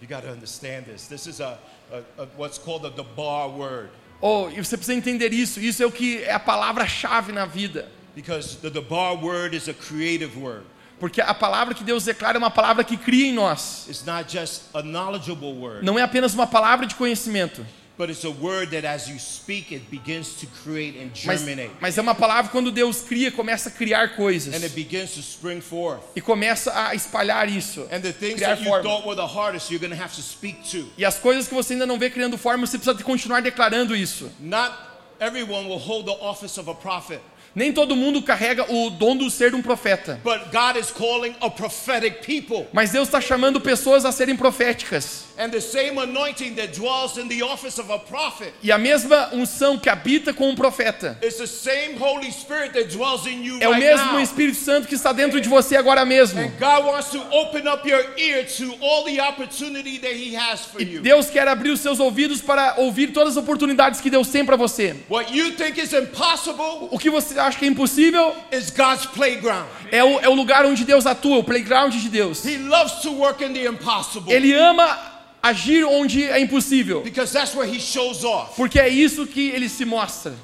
[0.00, 1.08] You got to understand this.
[1.08, 1.58] This is a,
[1.92, 5.60] a, a what's called a debar word Oh, e você precisa entender isso.
[5.60, 7.88] Isso é o que é a palavra-chave na vida.
[8.16, 10.64] because the debar word is a creative word.
[10.98, 13.86] Porque a palavra que Deus declara é uma palavra que cria em nós.
[13.88, 17.64] It's not just a knowledgeable word, Não é apenas uma palavra de conhecimento,
[17.98, 21.70] but it's a word that as you speak it begins to create and mas, germinate.
[21.80, 25.20] mas é uma palavra quando Deus cria, começa a criar And it coisas begins to
[25.20, 26.00] spring forth.
[26.14, 28.82] e começa a espalhar isso, And the things criar that you forma.
[28.84, 30.88] thought were the hardest, you're going to have to speak to.
[30.96, 34.30] E as coisas que você ainda não vê criando forma, você precisa continuar declarando isso.
[34.38, 34.72] Not
[35.20, 37.20] everyone will hold the office of a prophet,
[37.58, 40.20] Nem todo mundo carrega o dom do ser de um profeta.
[40.22, 42.68] but God is calling a prophetic people.
[42.72, 45.24] Mas Deus está chamando pessoas a serem proféticas.
[45.36, 49.30] And the same anointing that dwells in the office of a prophet E a mesma
[49.32, 53.68] unção que habita com um profeta the same Holy Spirit that dwells in you é
[53.68, 54.20] o right mesmo now.
[54.20, 56.40] Espírito Santo que está dentro de você agora mesmo.
[56.40, 60.64] And God wants to open up your ear to all the opportunity that He has
[60.64, 60.98] for E.
[60.98, 64.56] Deus quer abrir os seus ouvidos para ouvir todas as oportunidades que Deus tem para
[64.56, 64.96] você.
[65.08, 69.66] What you think is impossible O que você acha que é impossível is God's playground.
[69.90, 72.44] é o, é o lugar onde Deus atua, o playground de Deus.
[72.44, 74.98] He loves to work in the impossible Ele ama
[75.42, 78.54] agir onde é impossível, because that's where He shows off.
[78.56, 80.34] porque é isso que ele se mostra.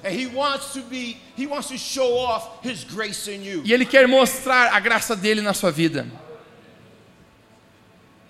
[3.65, 6.07] E ele quer mostrar a graça dele na sua vida.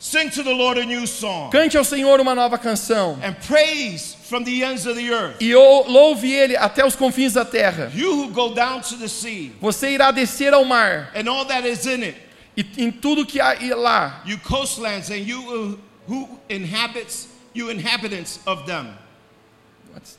[0.04, 4.14] Sing to the Lord a new song Cante ao Senhor uma nova canção and praise
[4.28, 5.40] from the ends of the earth.
[5.40, 7.90] e ou- louve ele até os confins da terra.
[7.94, 11.66] You who go down to the sea Você irá descer ao mar and all that
[11.66, 12.18] is in it,
[12.54, 18.40] e em tudo que há lá, you coastlands and you who- who inhabits, you inhabitants
[18.44, 18.88] of them.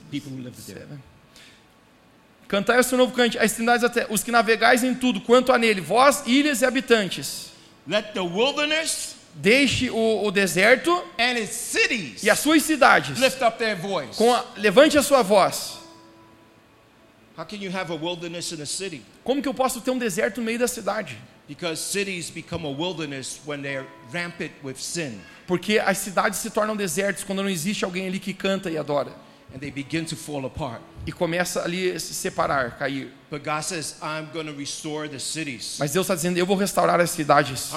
[0.10, 0.88] People who live there.
[2.48, 5.80] Cantai seu novo cante, as da terra, os que navegais em tudo, quanto há nele,
[5.80, 7.52] vós, ilhas e habitantes.
[7.88, 13.20] Let the wilderness Deixe o, o deserto and its cities e as suas cidades.
[13.20, 14.16] lift up their voice.
[14.18, 15.78] Com a- levante a sua voz.
[17.38, 19.02] How can you have a wilderness in a city?
[19.26, 21.18] Como que eu posso ter um deserto no meio da cidade?
[21.50, 25.20] Because cities become a wilderness when they're rampant with sin.
[25.46, 29.12] Porque as cidades se tornam desertos quando não existe alguém ali que canta e adora.
[29.54, 30.82] and they begin to fall apart.
[31.06, 33.12] E começa ali a se separar, cair.
[33.30, 35.78] But God says, I'm going to restore the cities.
[35.80, 37.72] Mas Deus está dizendo: eu vou restaurar as cidades.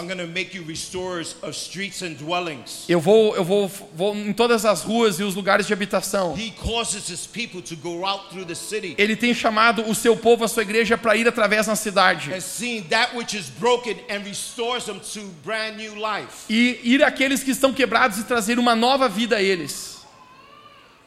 [2.88, 6.36] Eu vou, eu vou, vou em todas as ruas e os lugares de habitação.
[6.38, 10.16] He causes his people to go out through the city Ele tem chamado o seu
[10.16, 13.96] povo, a sua igreja, para ir através na cidade and seeing that which is broken
[14.10, 16.44] and restores them to brand new life.
[16.48, 19.97] e ir àqueles que estão quebrados e trazer uma nova vida a eles.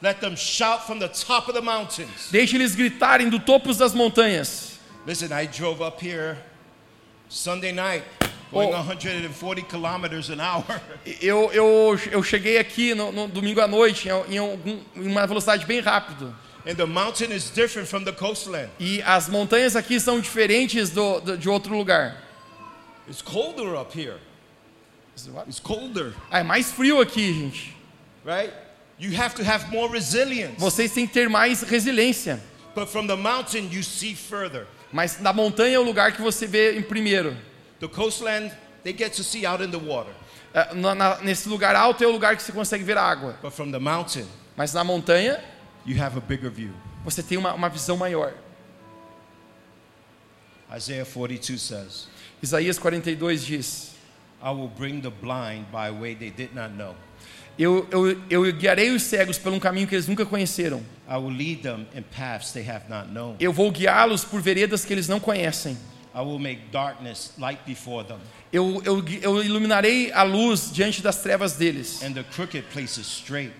[0.02, 2.30] Let them shout from the top of the mountains.
[2.32, 4.80] Deixe eles gritarem do topos das montanhas.
[5.06, 6.38] Listen, I drove up here
[7.30, 8.04] Sunday night
[8.52, 8.72] going Oh.
[8.84, 10.66] 140 kilometers an hour.
[11.22, 15.26] Eu, eu, eu cheguei aqui no, no domingo à noite em, em algum- em uma
[15.28, 16.34] velocidade bem rápida.
[16.66, 18.70] And the mountain is different from the coastland.
[18.80, 22.18] E as montanhas aqui são diferentes do, do- de outro lugar.
[23.08, 24.18] It's colder up here.
[25.48, 27.76] It's colder, Ah, é mais frio aqui, gente.
[28.26, 28.52] right?
[29.02, 30.58] You have to have more resilience.
[30.60, 32.40] Vocês têm que ter mais resiliência.
[32.76, 34.68] But from the mountain, you see further.
[34.94, 37.36] Mas na montanha é o lugar que você vê em primeiro.
[37.80, 38.52] The coastland,
[38.84, 40.14] they get to see out in the water.
[40.54, 43.36] É, na- na- nesse lugar alto é o lugar que você consegue ver a água.
[43.42, 45.44] But from the mountain, Mas na montanha
[45.86, 46.72] you have a bigger view.
[47.04, 48.34] você tem uma, uma visão maior.
[50.76, 52.08] Isaiah 42 says,
[52.42, 53.92] Isaías 42 diz:
[54.44, 56.96] I will bring the blind by a way they did not know.
[57.58, 60.82] Eu, eu, eu guiarei os cegos por um caminho que eles nunca conheceram.
[63.40, 65.78] Eu vou guiá-los por veredas que eles não conhecem.
[68.52, 72.02] Eu, eu, eu iluminarei a luz diante das trevas deles.
[72.04, 73.54] and the crooked places straight.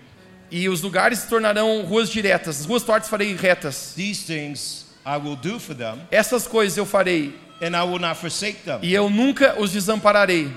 [0.50, 2.60] E os lugares se tornarão ruas diretas.
[2.60, 3.94] As ruas tortas farei retas.
[6.10, 7.34] Essas coisas eu farei.
[8.82, 10.50] E eu nunca os desampararei.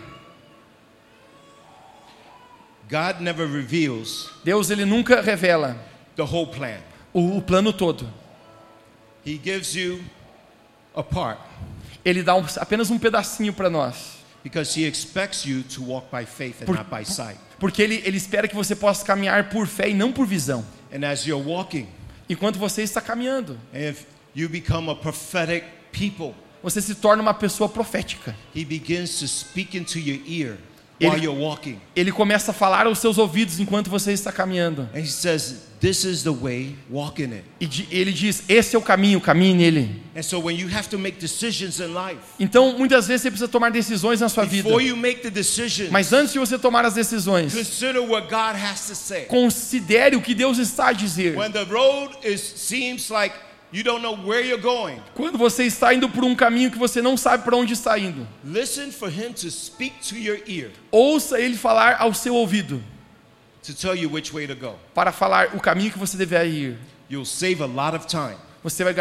[2.89, 5.75] God never reveals Deus ele nunca revela
[6.15, 6.77] the whole plan.
[7.13, 8.07] o, o plano todo.
[9.25, 10.03] He gives you
[10.95, 11.39] a part
[12.03, 14.15] Ele dá um- apenas um pedacinho para nós.
[14.43, 17.39] because he expects you to walk by faith and Por- not by sight.
[17.59, 20.63] Porque ele, ele espera que você possa caminhar por fé e não por visão.
[20.93, 21.87] And as you're walking,
[22.29, 27.67] Enquanto você está caminhando, if you become a prophetic people, você se torna uma pessoa
[27.69, 28.35] profética.
[28.55, 30.57] he begins to speak into your ear
[30.99, 31.79] Ele- while you're walking.
[31.95, 34.89] Ele começa a falar aos seus ouvidos enquanto você está caminhando.
[34.93, 37.43] And he says, This is the way, walk in it.
[37.59, 40.01] E ele diz: Esse é o caminho, caminhe nele.
[40.23, 44.69] So life, Então, muitas vezes você precisa tomar decisões na sua vida.
[45.91, 47.53] Mas antes de você tomar as decisões,
[49.27, 51.37] considere o que Deus está a dizer.
[51.37, 53.35] When the road is seems like
[53.75, 57.01] you don't know where you're going, Quando você está indo por um caminho que você
[57.01, 61.39] não sabe para onde está indo, listen for him to speak to your ear ouça
[61.39, 62.81] ele falar ao seu ouvido
[63.61, 64.75] to tell you which way to go.
[64.93, 66.77] para falar o caminho que você deve ir.
[67.09, 68.37] You'll save a lot of time.
[68.63, 68.93] Você vai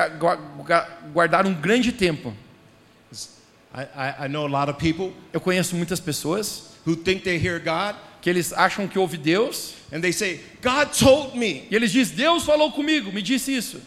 [1.12, 2.34] guardar um grande tempo.
[3.74, 7.36] I, I, I know a lot of people Eu conheço muitas pessoas who think they
[7.36, 11.66] hear God que eles acham que ouve Deus and they say, God told me.
[11.70, 13.80] e eles dizem: Deus falou comigo, me disse isso,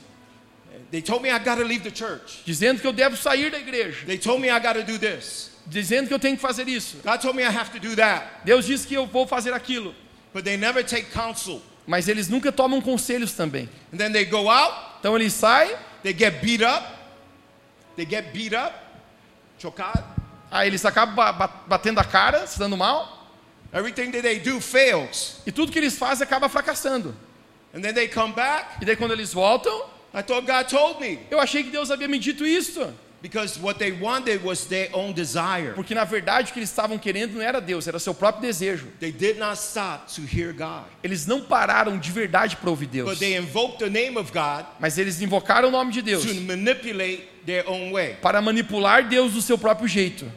[0.91, 2.43] They told me I got to leave the church.
[2.45, 5.51] dizendo que eu devo sair da igreja, They told me I got to do this.
[5.65, 6.97] dizendo que eu tenho que fazer isso.
[7.03, 8.25] God told me I have to do that.
[8.45, 9.93] Deus disse que eu vou fazer aquilo,
[10.33, 11.61] But they never take counsel.
[11.85, 13.67] mas eles nunca tomam conselhos também.
[13.93, 16.85] And then they go out, Então eles saem, they get beat up.
[17.97, 18.73] They get beat up,
[19.59, 20.03] chocado.
[20.51, 23.15] aí eles acabam ba- ba- batendo a cara, se dando mal,
[23.73, 25.41] Everything that they do fails.
[25.45, 27.13] e tudo que eles fazem acaba fracassando.
[27.73, 28.81] And then they come back.
[28.81, 31.19] E daí quando eles voltam, I thought God told me.
[31.29, 35.11] eu achei que Deus havia me dito isso, Because what they wanted was their own
[35.11, 35.73] desire.
[35.73, 38.87] porque na verdade o que eles estavam querendo não era Deus, era seu próprio desejo.
[38.99, 40.85] They did not stop to hear God.
[41.03, 44.65] Eles não pararam de verdade para ouvir Deus, But they invoked the name of God
[44.79, 48.15] mas eles invocaram o nome de Deus to manipulate their own way.
[48.21, 50.31] para manipular Deus do seu próprio jeito.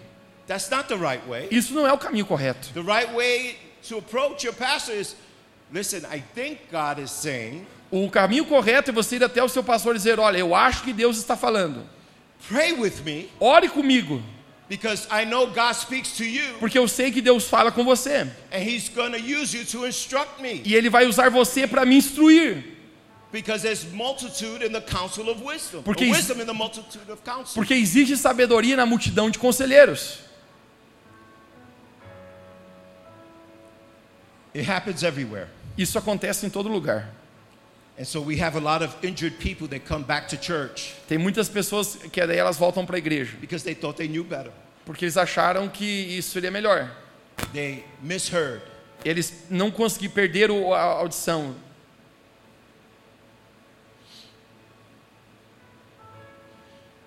[0.46, 1.48] That's not the right way.
[1.50, 2.72] Isso não é o caminho correto.
[2.72, 3.56] The right way
[3.88, 5.14] to approach your pastor is
[5.70, 9.64] listen, I think God is saying, O caminho correto é você ir até o seu
[9.64, 11.84] pastor e dizer: Olha, eu acho que Deus está falando.
[12.48, 14.22] pray with me Ore comigo,
[14.68, 18.26] because I know God speaks to you porque eu sei que Deus fala com você.
[18.52, 21.84] and He's going to use you to instruct me E Ele vai usar você para
[21.84, 22.64] me instruir.
[23.32, 25.82] because there's multitude in the counsel of wisdom.
[25.82, 27.54] Porque or is- wisdom in the multitude of counsel.
[27.54, 30.18] Porque existe sabedoria na multidão de conselheiros.
[34.54, 35.48] It happens everywhere.
[35.78, 37.08] Isso acontece em todo lugar.
[41.06, 43.36] Tem muitas pessoas que daí elas voltam para a igreja.
[43.40, 44.52] Because they thought they knew better.
[44.84, 46.90] Porque eles acharam que isso seria melhor.
[47.52, 48.62] They misheard.
[49.04, 51.54] Eles não conseguiram perder a audição.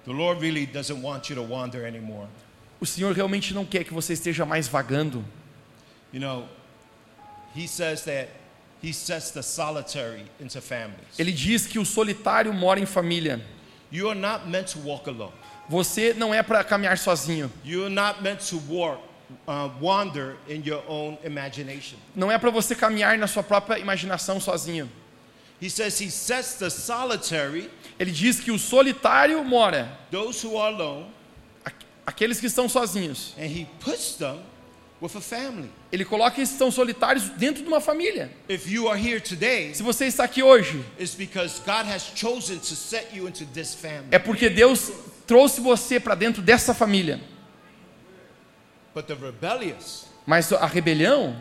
[0.05, 2.27] The Lord really doesn't want you to wander anymore.
[2.79, 5.23] O Senhor realmente não quer que você esteja mais vagando.
[6.11, 6.49] You know,
[7.55, 8.29] he says that
[8.83, 11.17] He sets the solitary into families.
[11.17, 13.39] Ele diz que o solitário mora em família.
[13.91, 15.31] You are not meant to walk alone.
[15.69, 17.49] Você não é para caminhar sozinho.
[17.63, 18.99] You are not meant to walk,
[19.79, 21.97] wander in your own imagination.
[22.13, 24.89] Não é para você caminhar na sua própria imaginação sozinho.
[25.61, 30.73] He says He sets the solitary, Ele diz que o solitário mora, those who are
[30.75, 31.05] alone,
[31.63, 33.33] aqu- aqueles que estão sozinhos.
[35.91, 38.31] Ele coloca esses que estão solitários dentro de uma família.
[38.49, 42.59] If you are here today, Se você está aqui hoje, it's because God has chosen
[42.59, 44.07] to set you into this family.
[44.11, 44.91] é porque Deus
[45.27, 47.19] trouxe você para dentro dessa família.
[48.93, 51.35] But the rebellious Mas a rebelião,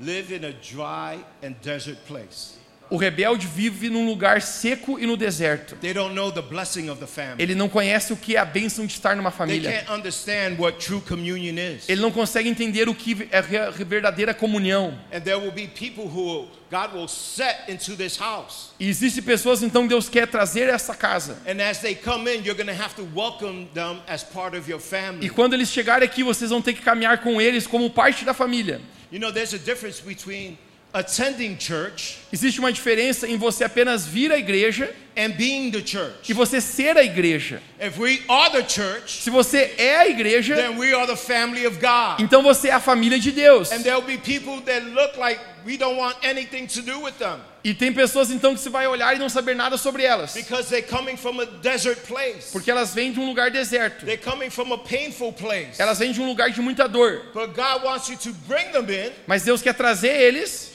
[0.00, 2.54] live in a dry and desert place.
[2.90, 5.76] O rebelde vive num lugar seco e no deserto.
[5.76, 7.42] They don't know the blessing of the family.
[7.42, 9.70] Ele não conhece o que é a bênção de estar numa família.
[9.70, 11.88] can't understand what true communion is.
[11.88, 14.98] Ele não consegue entender o que é a verdadeira comunhão.
[15.12, 18.72] And there will be people who God will set into this house.
[18.78, 21.38] E existem pessoas então Deus quer trazer essa casa.
[21.46, 24.70] And as they come in, you're going to have to welcome them as part of
[24.70, 24.80] your
[25.20, 28.34] E quando eles chegarem aqui, vocês vão ter que caminhar com eles como parte da
[28.34, 28.80] família.
[29.10, 30.58] You know, there's a difference between
[30.94, 36.28] attending church Existe uma diferença em você apenas vir à igreja and being the church.
[36.30, 37.60] e você ser a igreja.
[37.80, 41.66] If we are the church, Se você é a igreja, then we are the family
[41.66, 42.20] of God.
[42.20, 43.70] então você é a família de Deus.
[43.72, 47.40] And there'll be people that look like we don't want anything to do with them
[47.64, 50.68] E tem pessoas então que você vai olhar e não saber nada sobre elas, because
[50.68, 52.52] they're coming from a desert place.
[52.52, 54.04] porque elas vêm de um lugar deserto.
[54.04, 55.80] They're coming from a painful place.
[55.80, 57.22] Elas vêm de um lugar de muita dor.
[57.32, 60.72] But God wants you to bring them in, Mas Deus quer trazer eles,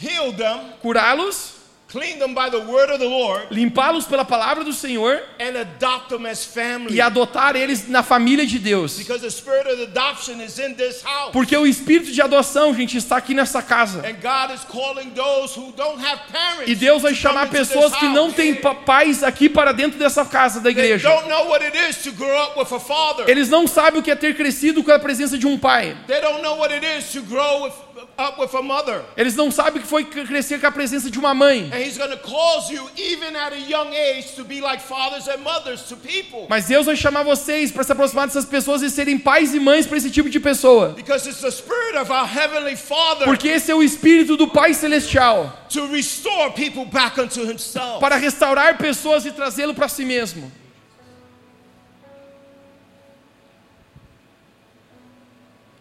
[0.81, 1.58] curá-los,
[1.91, 6.09] clean them by the word of the Lord, limpá-los pela palavra do Senhor and adopt
[6.09, 6.95] them as family.
[6.95, 8.97] e adotar eles na família de Deus.
[8.97, 11.31] Because the spirit of adoption is in this house.
[11.31, 13.99] Porque o espírito de adoção, gente, está aqui nessa casa.
[14.07, 16.69] And God is calling those who don't have parents.
[16.69, 20.59] E Deus vai chamar pessoas que não têm pa- pais aqui para dentro dessa casa
[20.59, 21.09] da They igreja.
[21.09, 23.27] don't know what it is to grow up with a father.
[23.29, 25.97] Eles não sabem o que é ter crescido com a presença de um pai.
[26.07, 27.73] They don't know what it is to grow with,
[28.17, 29.03] up with a mother.
[29.17, 31.69] Eles não sabem o que foi crescer com a presença de uma mãe.
[31.73, 35.27] And He's going to cause you, even at a young age, to be like fathers
[35.27, 36.47] and mothers to people.
[36.49, 39.85] Mas Deus vai chamar vocês para se aproximar dessas pessoas e serem pais e mães
[39.85, 40.89] para esse tipo de pessoa.
[40.89, 44.73] Because it's the spirit of our Heavenly Father Porque esse é o espírito do Pai
[44.73, 47.99] Celestial to restore people back unto Himself.
[47.99, 50.51] para restaurar pessoas e trazê-lo para si mesmo.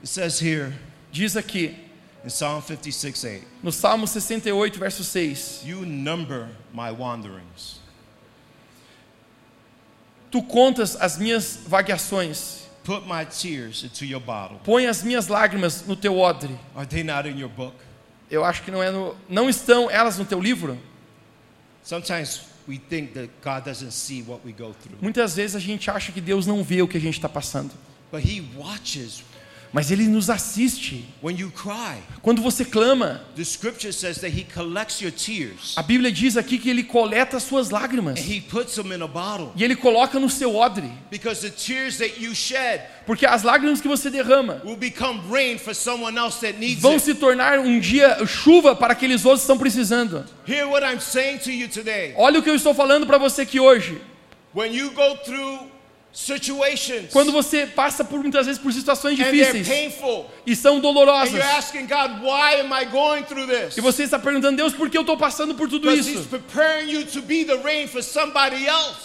[0.01, 0.73] It says here
[1.11, 1.75] Diz aqui
[2.25, 7.81] in Psalm 56 8, no Salmo 68, verso 6: You number my wanderings.
[10.31, 14.59] Tu contas as minhas vagueações, Put my tears into your bottle.
[14.65, 16.59] põe as minhas lágrimas no teu odre.
[16.75, 17.75] Are they not in your book?
[18.31, 20.79] Eu acho que não é no, não estão elas no teu livro.
[21.83, 25.91] Sometimes we think that God doesn't see what we go through, Muitas vezes a gente
[25.91, 27.73] acha que Deus não vê o que a gente está passando,
[28.13, 29.23] but He watches
[29.73, 31.05] mas Ele nos assiste.
[31.23, 31.99] when you cry.
[32.23, 36.59] Quando você clama, The scripture says that He collects your tears a Bíblia diz aqui
[36.59, 39.77] que Ele coleta as suas lágrimas and He puts them in a bottle e Ele
[39.77, 44.11] coloca no seu odre, because the tears that you shed porque as lágrimas que você
[44.11, 48.75] derrama will become rain for someone else that needs vão se tornar um dia chuva
[48.77, 50.25] para aqueles outros que estão precisando.
[50.47, 52.15] Hear what I'm saying to you today.
[52.17, 54.01] Olha o que eu estou falando para você aqui hoje.
[54.55, 55.71] When you go through
[57.13, 59.69] Quando você passa por muitas vezes por situações difíceis
[60.47, 61.41] e são dolorosas,
[63.77, 66.27] e você está perguntando Deus por que eu estou passando por tudo isso?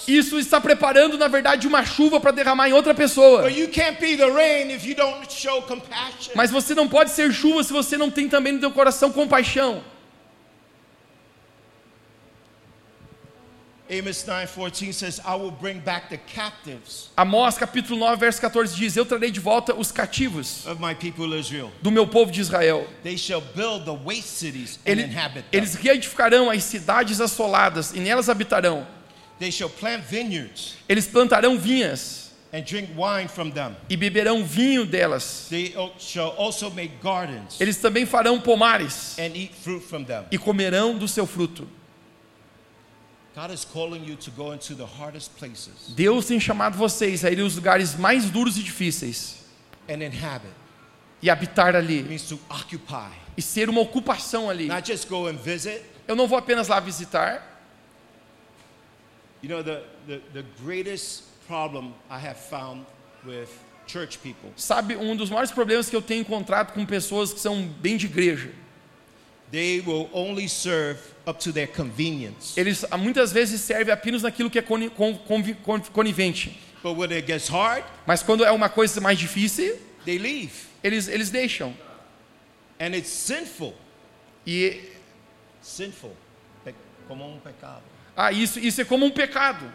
[0.07, 3.43] Isso está preparando, na verdade, uma chuva para derramar em outra pessoa.
[3.43, 6.33] But you can't be the rain if you don't show compassion.
[6.35, 9.83] Mas você não pode ser chuva se você não tem também no teu coração compaixão.
[13.99, 18.95] Amos 9:14 says, "I will bring back the captives Amós capítulo 9, verso 14 diz:
[18.97, 21.71] Eu trarei de volta os cativos of my people Israel.
[21.81, 22.87] do meu povo de Israel.
[23.03, 25.59] They shall build the waste cities and Ele- inhabit them.
[25.59, 28.87] eles reedificarão as cidades assoladas e nelas habitarão.
[29.39, 33.75] They shall plant vineyards Eles plantarão vinhas and drink wine from them.
[33.89, 35.47] e beberão vinho delas.
[35.49, 40.23] They al- shall also make gardens Eles também farão pomares and eat fruit from them."
[40.31, 41.67] e comerão do seu fruto.
[41.67, 43.22] God is calling you to go into the hardest places
[45.95, 49.43] Deus tem chamado vocês a ir aos lugares mais duros e difíceis
[51.21, 52.19] e habitar It ali
[53.35, 54.67] e ser uma ocupação ali.
[56.07, 57.49] Eu não vou apenas lá visitar.
[59.41, 62.85] You know, the, the, the greatest problem I have found
[63.25, 63.47] with
[63.87, 64.51] church people.
[64.55, 68.05] Sabe, um dos maiores problemas que eu tenho encontrado com pessoas que são bem de
[68.05, 68.53] igreja.
[69.53, 70.97] They will only serve
[71.27, 72.57] up to their convenience.
[72.57, 76.57] Eles ah, muitas vezes servem apenas naquilo que é con- convi- con- conivente.
[76.81, 80.51] But when it gets hard, Mas quando é uma coisa mais difícil, they leave.
[80.83, 81.71] eles, eles deixam.
[82.79, 83.75] And it's sinful.
[84.45, 84.89] E
[85.61, 86.17] Sinful.
[87.07, 87.83] Como um pecado.
[88.17, 89.71] ah, isso, isso é como um pecado.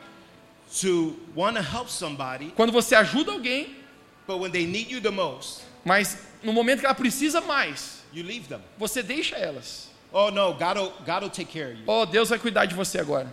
[0.83, 3.77] To want to help somebody, Quando você ajuda alguém,
[4.27, 8.25] but when they need you the most, mas no momento que ela precisa mais, you
[8.25, 8.61] leave them.
[8.77, 9.89] você deixa elas.
[10.13, 11.85] Oh no, God will, God will take care of you.
[11.87, 13.31] Oh, Deus vai cuidar de você agora.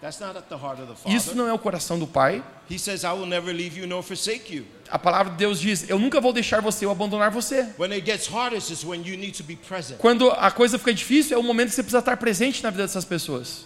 [0.00, 1.16] That's not at the heart of the Father.
[1.16, 2.42] Isso não é o coração do Pai.
[2.70, 4.66] He says, I will never leave you nor forsake you.
[4.90, 7.72] A palavra de Deus diz: Eu nunca vou deixar você ou abandonar você.
[7.78, 9.98] When it gets hardest is when you need to be present.
[9.98, 12.82] Quando a coisa fica difícil, é o momento que você precisa estar presente na vida
[12.82, 13.64] dessas pessoas.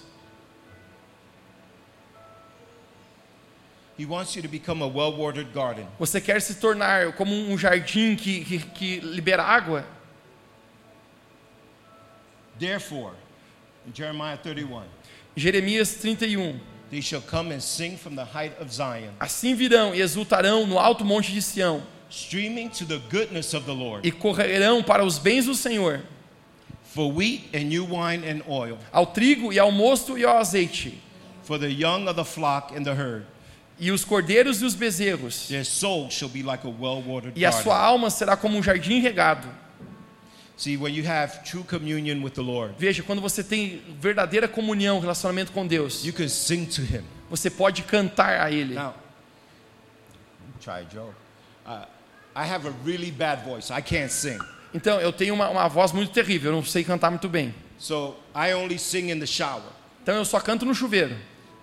[3.98, 5.88] He wants you to become a well watered garden.
[5.98, 9.84] Você quer se tornar como um jardim que, que, que libera água?
[12.58, 13.12] Therefore,
[13.86, 14.84] in Jeremiah 31,
[15.36, 16.60] Jeremias 31.
[16.90, 20.78] they shall come and sing from the height of Zion, Assim virão e exultarão no
[20.78, 25.18] alto monte de Sião, streaming to the goodness of the Lord, e correrão para os
[25.18, 26.00] bens do Senhor,
[26.82, 30.98] for wheat and new wine and oil, ao trigo e ao mosto e ao azeite,
[31.44, 33.24] for the young of the flock and the herd.
[33.78, 35.46] e os cordeiros e os bezerros.
[35.48, 37.86] Their soul shall be like a well watered E a sua garden.
[37.92, 39.46] alma será como um jardim regado.
[40.58, 44.98] See, when you have true communion with the Lord, Veja, quando você tem verdadeira comunhão,
[44.98, 47.04] relacionamento com Deus, you can sing to Him.
[47.30, 48.74] você pode cantar a Ele.
[48.74, 48.92] Now,
[50.60, 51.10] try Joe.
[51.64, 51.86] Uh,
[52.34, 53.72] I have a really bad voice.
[53.72, 54.36] I can't sing.
[54.74, 57.54] Então, eu tenho uma, uma voz muito terrível, eu não sei cantar muito bem.
[57.78, 59.62] So I only sing in the shower.
[60.02, 61.16] Então, eu só canto no chuveiro.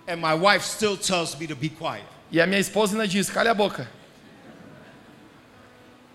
[0.08, 2.06] And my wife still tells me to be quiet.
[2.32, 3.86] E a minha esposa ainda diz: cale a boca.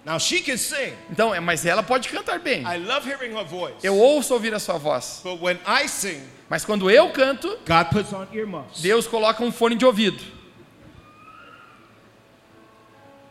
[0.05, 0.93] Now she can sing.
[1.11, 2.63] Então, é, mas ela pode cantar bem.
[2.63, 3.75] I love hearing her voice.
[3.83, 5.21] Eu ouço ouvir a sua voz.
[5.23, 8.81] But when I sing, Mas quando eu canto, God puts on earmuffs.
[8.81, 10.21] Deus coloca um fone de ouvido.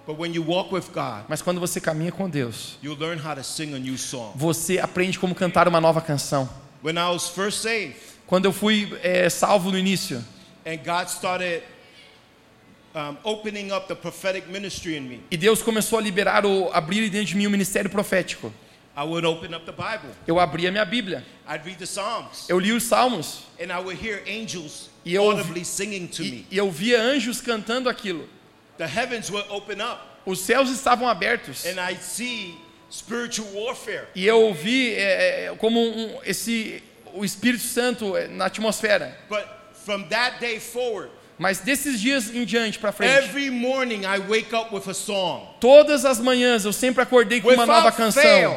[0.06, 3.34] But when you walk with God, Mas quando você caminha com Deus, you'll learn how
[3.34, 4.32] to sing a new song.
[4.34, 6.48] você aprende como cantar uma nova canção.
[6.82, 7.96] When I was first saved
[8.26, 10.24] Quando eu fui é, salvo no início,
[10.64, 11.62] and God started
[12.94, 17.08] um, opening up the prophetic ministry in me, e Deus começou a liberar, o, abrir
[17.10, 18.52] dentro de mim o ministério profético,
[18.96, 20.10] I would open up the Bible.
[20.26, 22.48] eu abri a minha Bíblia, I'd read the Psalms.
[22.48, 26.30] eu li os salmos, And I would hear angels E eu audibly singing to e,
[26.30, 26.46] me.
[26.50, 28.28] e eu via anjos cantando aquilo.
[28.78, 31.64] The heavens would open up Os céus estavam abertos.
[31.64, 32.58] and I'd see
[32.90, 34.08] spiritual warfare.
[34.14, 36.82] E eu ouvi é, é, como um, esse,
[37.14, 39.16] o Espírito Santo é, na atmosfera.
[39.28, 39.44] But
[39.86, 41.10] from that day forward,
[41.40, 45.46] Mas desses dias em diante para frente, every morning I wake up with a song.
[45.58, 48.54] todas as manhãs eu sempre acordei com uma nova canção fail.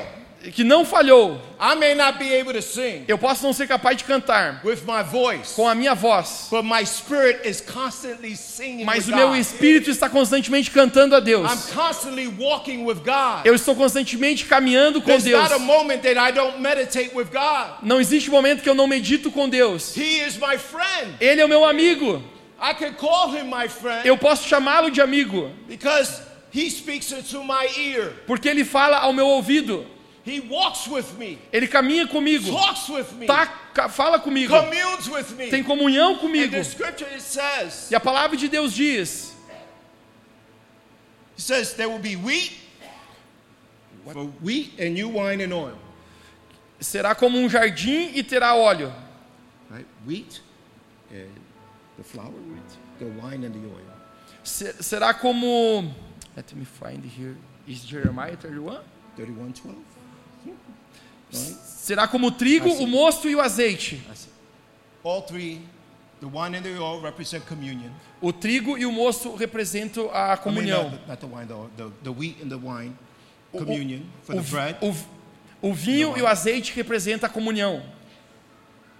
[0.51, 1.39] que não falhou.
[1.57, 4.79] I may not be able to sing Eu posso não ser capaz de cantar with
[4.85, 9.29] my voice, com a minha voz, but my spirit is constantly singing mas o meu
[9.29, 9.37] God.
[9.37, 11.49] espírito está constantemente cantando a Deus.
[11.49, 13.45] I'm constantly walking with God.
[13.45, 15.41] Eu estou constantemente caminhando com There's Deus.
[15.41, 17.77] not a moment that I don't meditate with God.
[17.81, 19.95] Não existe momento que eu não medito com Deus.
[19.95, 21.15] He is my friend.
[21.21, 22.21] Ele é o meu amigo.
[22.63, 25.51] I can call him my friend Eu posso chamá-lo de amigo,
[28.25, 29.85] porque ele fala ao meu ouvido.
[30.25, 32.49] He walks with me, Ele caminha comigo,
[33.27, 34.53] tá, fala comigo,
[35.51, 36.51] tem comunhão comigo.
[36.51, 39.35] the scripture it says, E a palavra de Deus diz:
[41.35, 42.53] it says there will be wheat,
[44.05, 45.77] for wheat and new wine and oil.
[46.79, 48.93] será como um jardim e terá óleo.
[49.69, 49.85] Right?
[50.07, 50.41] Wheat
[51.11, 51.42] and
[51.97, 53.85] the flour wheat, the wine and the oil.
[54.43, 55.83] Se- será como.
[56.35, 57.35] Let me find here.
[57.67, 58.79] Is Jeremiah 31?
[59.15, 59.75] 31, 12.
[60.45, 61.57] Right?
[61.63, 64.01] Será como o trigo, o mosto e o azeite.
[65.03, 65.61] All three,
[66.19, 67.91] the wine and the oil represent communion.
[68.21, 70.37] O trigo e o mosto representam a I mean,
[70.67, 70.91] comunhão.
[70.91, 72.97] not, not the wine, the, the, the wheat and the wine,
[73.53, 74.93] O- o- communion for O, the bread, o,
[75.69, 77.77] o vinho e o azeite representam a comunhão.
[77.77, 78.92] and the oil represents the anointing.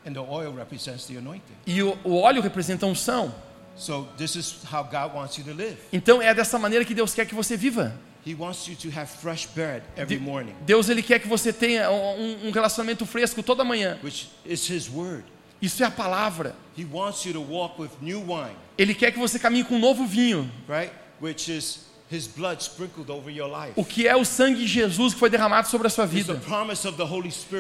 [1.66, 3.34] E o, o óleo representa a unção.
[3.76, 5.78] So this is how God wants you to live.
[5.92, 7.94] Então é dessa maneira que Deus quer que você viva.
[8.26, 11.92] He wants you to have fresh bread every morning, Deus ele quer que você tenha
[11.92, 14.00] um, um relacionamento fresco toda manhã.
[14.02, 15.26] which is His word.
[15.62, 16.56] Isso é a palavra.
[16.78, 19.80] He wants you to walk with new wine, Ele quer que você caminhe com um
[19.80, 20.94] novo vinho, right?
[21.22, 23.74] Which is His blood sprinkled over your life.
[23.76, 26.36] O que é o sangue de Jesus que foi derramado sobre a sua vida?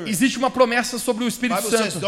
[0.07, 1.99] Existe uma promessa sobre o Espírito Santo.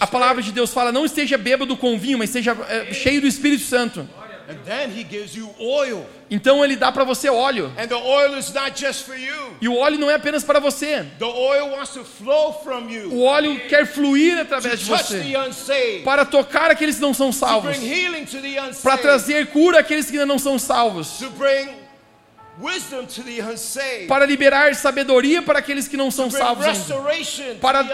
[0.00, 3.26] A- palavra de Deus fala: não esteja bêbado com vinho, mas esteja é, cheio do
[3.28, 4.08] Espírito Santo.
[4.48, 6.04] And then He gives you oil.
[6.30, 7.72] Então ele dá para você óleo.
[7.78, 9.56] And the oil is not just for you.
[9.60, 11.06] E o óleo não é apenas para você.
[11.18, 16.02] The oil wants to flow from O óleo quer fluir através de você.
[16.04, 17.76] Para tocar aqueles que não são salvos.
[18.82, 21.18] Para trazer cura àqueles que ainda não são salvos.
[21.18, 21.68] to bring
[22.60, 27.58] wisdom to the unsaved, Para liberar sabedoria para aqueles que não são salvos ainda.
[27.60, 27.84] Para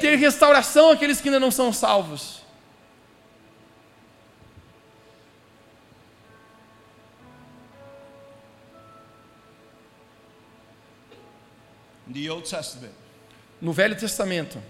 [0.00, 2.45] ter restauração àqueles que ainda não são salvos.
[13.60, 14.62] No Velho Testamento,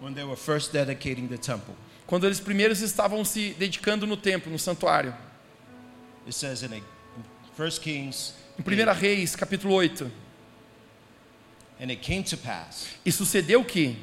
[0.00, 1.74] when they were first dedicating the temple,
[2.06, 5.14] quando eles primeiros estavam se dedicando no templo, no santuário.
[6.26, 6.82] it says in, a, in
[7.56, 10.10] 1 Kings, Em 1 Reis, capítulo 8.
[11.80, 13.96] and it came to pass E sucedeu que,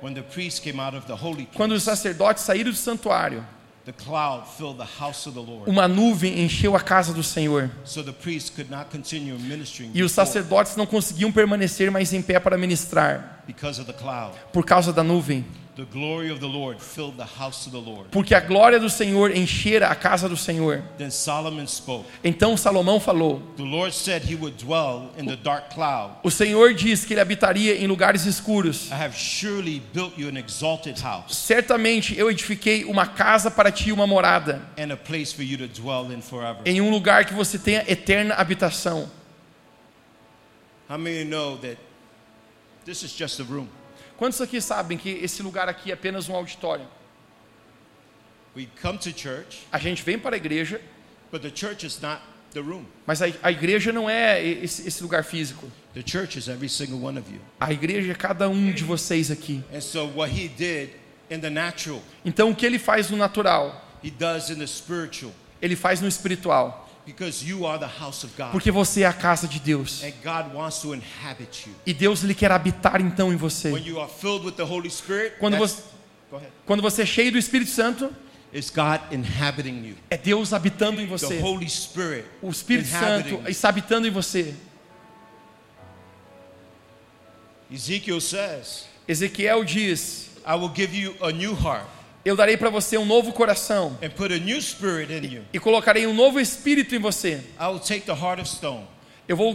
[0.00, 3.44] when the priests came out of the holy quando os sacerdotes saíram do santuário,
[3.86, 7.70] the cloud filled the house of the Lord, uma nuvem encheu a casa do Senhor.
[7.84, 12.20] so the priests could not continue ministering E os sacerdotes não conseguiam permanecer mais em
[12.20, 14.34] pé para ministrar, because of the cloud.
[14.52, 15.44] por causa da nuvem.
[15.76, 18.08] The glory of the Lord filled the house of the Lord.
[18.10, 20.82] Porque a glória do Senhor enchera a casa do Senhor.
[20.96, 22.06] Then Solomon spoke.
[22.24, 26.14] Então Salomão falou: The Lord said he would dwell in the dark cloud.
[26.22, 28.90] O Senhor diz que ele habitaria em lugares escuros.
[28.90, 33.92] I have surely built you an exalted house Certamente eu edifiquei uma casa para ti,
[33.92, 36.62] uma morada, and a place for you to dwell in forever.
[36.64, 39.10] em um lugar que você tenha eterna habitação.
[40.88, 41.76] How many know that
[42.86, 43.68] this is just a room?
[44.16, 46.86] Quantos aqui sabem que esse lugar aqui é apenas um auditório?
[48.56, 50.80] We come to church, A gente vem para a igreja,
[51.30, 52.86] but the church is not the room.
[53.06, 55.70] mas a, a igreja não é esse, esse lugar físico.
[55.92, 57.40] The church is every single one of you.
[57.60, 59.62] A igreja é cada um de vocês aqui.
[59.72, 60.90] And so what he did
[61.30, 63.84] in the natural, Então o que ele faz no natural,
[65.60, 66.85] ele faz no espiritual.
[67.06, 68.50] Because you are the house of God.
[68.50, 70.02] Porque você é a casa de Deus.
[70.02, 71.74] And God wants to inhabit you.
[71.86, 73.70] E Deus ele quer habitar então em você.
[75.38, 75.82] Quando você,
[76.66, 78.12] quando você é cheio do Espírito Santo,
[78.52, 79.96] It's God inhabiting you.
[80.10, 81.40] é Deus habitando em você.
[82.42, 84.54] O Espírito Santo está habitando em você.
[87.70, 91.95] Ezekiel says, Ezequiel diz: I will give you a new heart
[92.26, 93.96] Eu darei para você um novo coração
[95.32, 95.44] you.
[95.52, 97.40] e colocarei um novo espírito em você.
[99.28, 99.54] Eu vou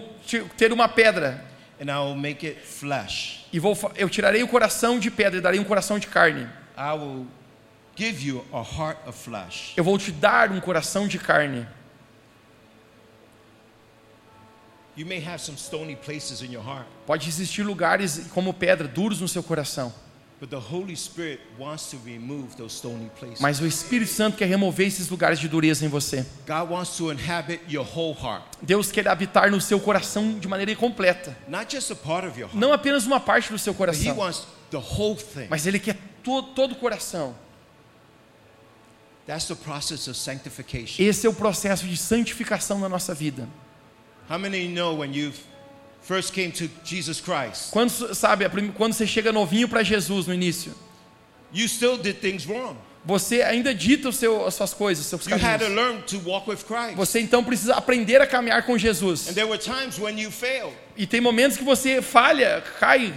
[0.56, 1.46] ter uma pedra
[1.82, 3.46] and I will make it flesh.
[3.52, 6.48] e vou eu tirarei o coração de pedra e darei um coração de carne.
[9.76, 11.68] Eu vou te dar um coração de carne.
[17.06, 19.94] Pode existir lugares como pedra duros no seu coração,
[20.42, 23.40] but the Holy Spirit wants to remove those stony places.
[23.40, 26.26] mas o Espírito Santo quer remover esses lugares de dureza em você.
[26.48, 30.76] God wants to inhabit your whole heart, Deus quer habitar no seu coração de maneira
[30.76, 31.38] completa,
[32.54, 34.18] não apenas uma parte do seu coração,
[35.48, 37.36] mas ele quer to todo o coração.
[39.28, 41.04] That's the process of sanctification.
[41.04, 43.48] Esse é o processo de santificação na nossa vida.
[44.28, 45.32] How many know when you
[46.02, 48.46] first came to Jesus Christ, Quando sabe,
[48.76, 50.74] quando você chega novinho para Jesus no início,
[51.54, 52.76] you still did things wrong?
[53.04, 55.76] você ainda dita o seu, as suas coisas, os seus You had to caminhos.
[55.76, 56.96] learn to walk with Christ.
[56.96, 59.28] Você então precisa aprender a caminhar com Jesus.
[59.30, 60.74] And there were times when you failed.
[60.96, 63.12] E tem momentos que você falha, cai,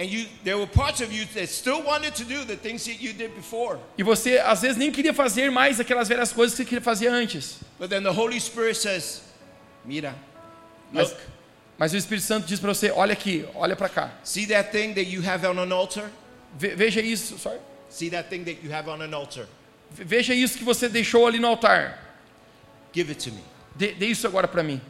[0.00, 3.02] And you, there were parts of you that still wanted to do the things that
[3.02, 3.78] you did before.
[3.98, 7.08] e você às vezes nem queria fazer mais aquelas velhas coisas que você queria fazer
[7.08, 7.56] antes.
[7.80, 9.22] But then the Holy Spirit says,
[9.84, 10.14] Mira,
[10.92, 11.16] look, mas
[11.92, 14.10] o Espírito Santo diz para você: olha aqui, olha para cá.
[14.24, 16.10] see that thing that you have on an altar?
[16.58, 17.58] Ve- veja isso, sorry.
[17.88, 19.46] See that thing that you have on an altar?
[19.90, 21.98] Ve- veja isso que você deixou ali no altar.
[22.92, 23.42] Give it to me.
[23.76, 24.80] Dê, dê isso agora para mim.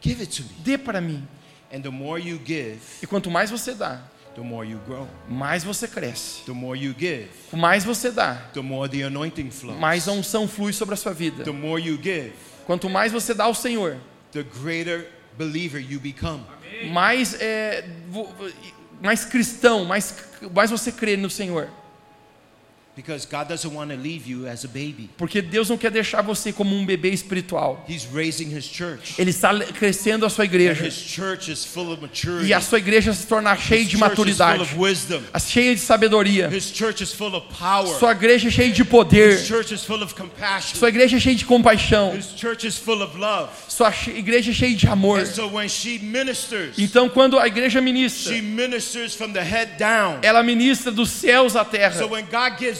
[0.00, 0.48] Give it to me.
[0.64, 1.26] Dê para mim.
[1.72, 4.00] And the more you give, E quanto mais você dá,
[4.34, 5.06] the more you grow.
[5.28, 6.42] mais você cresce.
[6.46, 9.78] The more you give, Mais você dá, the more the anointing flows.
[9.78, 11.44] mais a unção flui sobre a sua vida.
[11.44, 12.32] The more you give,
[12.66, 13.98] Quanto mais você dá ao Senhor,
[14.32, 15.06] the greater
[15.40, 16.42] believer you become.
[16.92, 17.84] mais é,
[19.00, 20.14] mais cristão, mais,
[20.54, 21.68] mais você crê no Senhor.
[25.16, 27.84] Porque Deus não quer deixar você como um bebê espiritual.
[27.88, 29.14] He's raising his church.
[29.16, 30.84] Ele está crescendo a sua igreja.
[30.84, 32.48] his church is full of maturity.
[32.48, 35.22] E a sua igreja se tornar cheia His de church is full maturidade, of wisdom.
[35.38, 36.48] cheia de sabedoria.
[36.48, 37.86] His church is full of power.
[37.86, 39.34] Sua igreja é cheia de poder.
[39.34, 40.76] His church is full of compassion.
[40.76, 42.16] Sua igreja é cheia de compaixão.
[42.16, 43.50] His church is full of love.
[43.68, 45.20] Sua igreja é cheia de amor.
[45.20, 49.76] And so when she ministers, Então, quando a igreja ministra, she ministers from the head
[49.78, 50.18] down.
[50.22, 51.96] ela ministra dos céus à terra.
[51.96, 52.79] So when God gives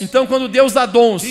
[0.00, 1.22] Então, quando Deus dá dons,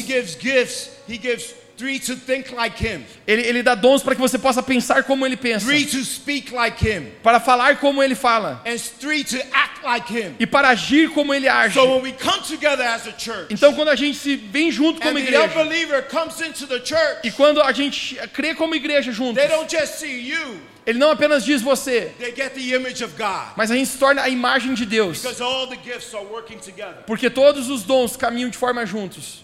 [1.75, 5.25] Three to think like Him, ele, ele dá dons para que você possa pensar como
[5.25, 9.37] ele pensa, three to speak like Him, para falar como ele fala and three to
[9.51, 10.35] act like Him.
[10.39, 11.73] e para agir como ele age.
[11.73, 15.01] So when we come together as a church, Então, quando a gente se vem junto
[15.01, 18.75] como and the igreja unbeliever comes into the e church, quando a gente crê como
[18.75, 22.75] igreja juntos, they don't just see you, ele não apenas diz você, they get the
[22.75, 23.53] image of God.
[23.57, 26.59] mas a gente se torna a imagem de Deus, Because all the gifts are working
[26.59, 27.03] together.
[27.07, 29.41] porque todos os dons caminham de forma juntos.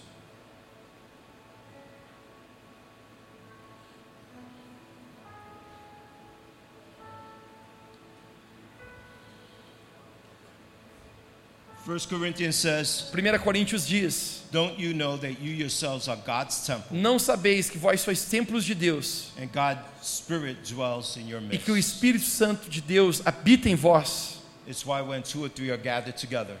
[11.90, 16.96] First Corinthians says, 1 Coríntios diz: Don't you know that you yourselves are God's temple,
[16.96, 21.58] Não sabeis que vós sois templos de Deus and God's Spirit dwells in your e
[21.58, 21.94] que o midst?
[21.96, 24.38] Espírito Santo de Deus habita em vós?
[24.68, 26.56] It's why when two or three are gathered together,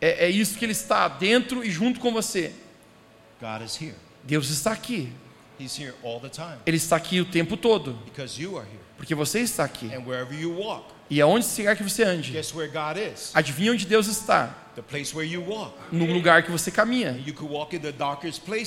[0.00, 2.52] É, é isso que ele está dentro e junto com você.
[3.40, 3.94] God is here.
[4.24, 5.12] Deus está aqui.
[5.60, 8.82] He's here all the time Ele está aqui o tempo todo, because you are here.
[8.96, 9.94] porque você está aqui.
[9.94, 12.32] And wherever you walk, E aonde quer que você ande,
[13.34, 14.48] adivinha onde Deus está?
[15.92, 17.12] No lugar que você caminha.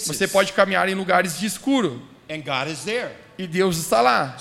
[0.05, 2.03] Você pode caminhar em lugares de escuro
[3.39, 4.35] e Deus está lá.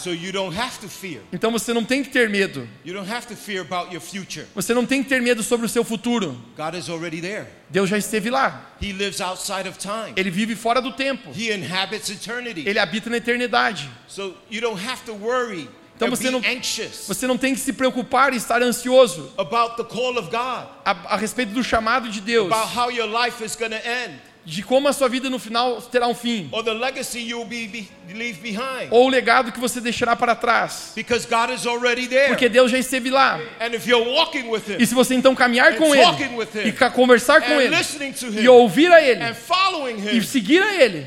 [1.32, 2.68] Então você não tem que ter medo.
[4.54, 6.38] Você não tem que ter medo sobre o seu futuro.
[7.70, 8.70] Deus já esteve lá.
[10.14, 11.30] Ele vive fora do tempo.
[12.66, 13.88] Ele habita na eternidade.
[15.96, 16.40] Então você não-
[17.06, 20.96] Você não tem que se preocupar e estar ansioso about the call of God, a,
[21.10, 22.50] a respeito do chamado de Deus,
[24.46, 27.46] de como a sua vida no final terá um fim, or the legacy you will
[27.46, 28.88] be, be, leave behind.
[28.90, 32.26] ou o legado que você deixará para trás, Because God is already there.
[32.28, 33.40] porque Deus já esteve lá.
[33.58, 36.68] And if you're walking with Him E se você então caminhar com Ele with him.
[36.68, 37.76] e conversar com and Ele
[38.42, 39.24] e ouvir a Ele
[40.12, 41.06] e seguir a Ele,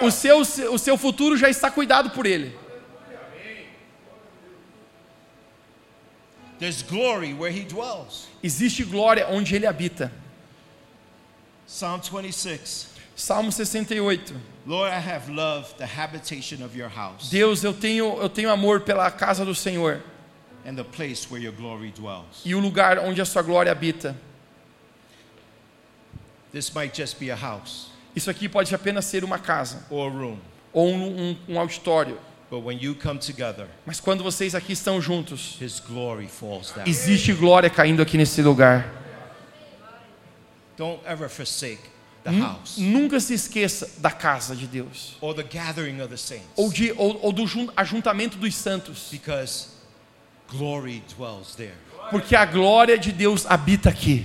[0.00, 2.56] o seu, o seu futuro já está cuidado por Ele.
[6.58, 8.26] There's glory where He dwells.
[8.42, 10.10] Existe glória onde Ele habita.
[11.66, 12.94] Psalm 26.
[13.14, 14.32] Salmo 68.
[14.66, 18.80] Lord, I have loved the habitation of your house Deus, eu tenho, eu tenho amor
[18.80, 20.00] pela casa do Senhor
[20.64, 22.42] and the place where your glory dwells.
[22.44, 24.14] e o lugar onde a sua glória habita.
[26.52, 30.10] This might just be a house Isso aqui pode apenas ser uma casa or a
[30.12, 30.38] room,
[30.72, 32.18] ou um, um- um auditório.
[32.50, 36.86] But when you come together, Mas quando vocês aqui estão juntos, His glory falls down.
[36.86, 38.84] existe glória caindo aqui nesse lugar.
[40.76, 41.80] Don't ever forsake
[42.24, 46.16] the Nu- house Nunca se esqueça da casa de Deus or the gathering of the
[46.16, 49.68] saints ou, de, ou, ou do jun- ajuntamento dos santos, because
[50.48, 51.74] glory dwells there.
[52.10, 54.24] porque a glória de Deus habita aqui.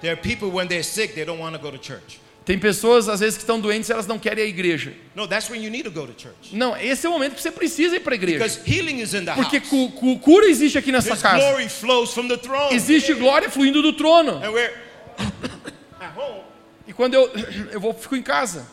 [0.00, 2.20] There are people when they're sick, they don't want to go to church.
[2.48, 4.94] Tem pessoas às vezes que estão doentes, elas não querem a igreja.
[5.14, 6.56] No, that's when you need to go to church.
[6.56, 8.38] Não, esse é o momento que você precisa ir para a igreja.
[8.38, 11.36] Because healing is in the Porque cu- cu- cura existe aqui nessa His casa.
[11.46, 12.74] glory flows from the throne.
[12.74, 14.42] Existe glória fluindo do trono.
[14.42, 14.72] And we're
[16.00, 16.40] at home.
[16.86, 17.30] E quando eu,
[17.70, 18.66] eu vou, fico em casa,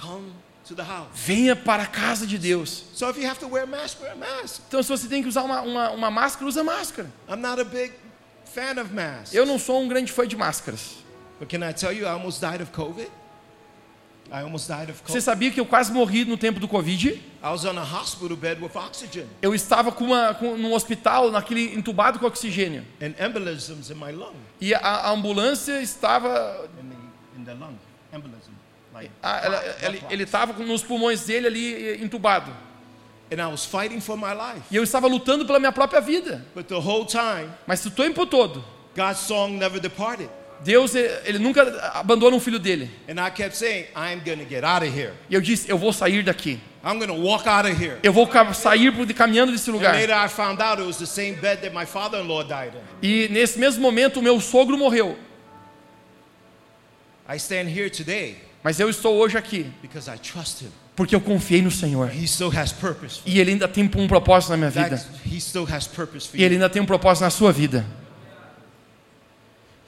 [0.00, 0.30] Come
[0.68, 1.08] to the house.
[1.12, 2.84] venha para a casa de Deus.
[2.94, 4.62] So if you have to wear a mask, wear a mask.
[4.68, 7.10] Então, se você tem que usar uma, uma, uma máscara, usa máscara.
[7.28, 7.92] I'm not a big
[8.54, 9.34] fan of masks.
[9.34, 11.04] Eu não sou um grande fã de máscaras.
[11.38, 13.08] But can I tell you, I almost died of COVID?
[14.32, 17.22] I almost died of Você sabia que eu quase morri no tempo do Covid?
[17.42, 21.30] I was on a hospital bed with oxygen Eu estava com uma, com, num hospital,
[21.30, 22.84] naquele entubado com oxigênio.
[23.00, 24.34] and embolisms in my lung.
[24.60, 26.68] E a, a ambulância estava.
[26.82, 27.76] In the, in the lung.
[28.12, 28.50] Embolism.
[28.92, 32.50] Like a- ela- blood ele estava nos pulmões dele ali entubado.
[33.30, 34.62] And I was fighting for my life.
[34.72, 36.44] E eu estava lutando pela minha própria vida.
[36.54, 38.64] But the whole time, Mas o tempo todo,
[38.96, 40.30] God's song never departed.
[40.60, 41.62] Deus, eh, ele nunca
[41.94, 42.90] abandona um filho dele.
[43.52, 43.86] Saying.
[45.30, 46.58] E eu disse: Eu vou sair daqui.
[48.02, 49.94] Eu vou sair caminhando desse lugar.
[53.02, 55.18] E nesse mesmo momento, o meu sogro morreu.
[57.28, 59.66] I stand here today Mas eu estou hoje aqui
[60.96, 62.10] porque eu confiei no Senhor.
[63.24, 65.06] E Ele ainda tem um propósito na minha vida.
[66.34, 67.86] E Ele ainda tem um propósito na sua vida.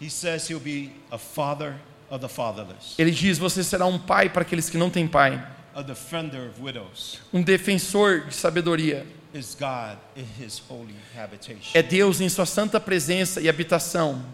[0.00, 1.74] He says he'll be a father
[2.10, 5.44] of the fatherless, Ele diz: Você será um pai para aqueles que não têm pai,
[5.74, 7.18] a defender of widows.
[7.32, 9.06] um defensor de sabedoria.
[9.34, 11.70] Is God in his holy habitation.
[11.74, 14.24] É Deus em sua santa presença e habitação.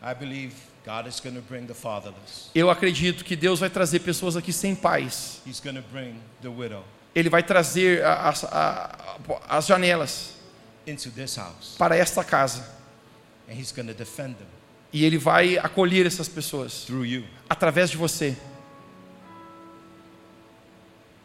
[0.00, 0.54] I believe
[0.86, 2.50] God is going to bring the fatherless.
[2.54, 5.40] Eu acredito que Deus vai trazer pessoas aqui sem pais.
[5.46, 8.44] He's going to bring the widow Ele vai trazer as-
[9.48, 10.34] as janelas
[10.86, 12.64] into this house, para esta casa.
[13.48, 14.46] and he's going to defend them
[14.94, 17.24] E Ele vai acolher essas pessoas through you.
[17.50, 18.36] através de você.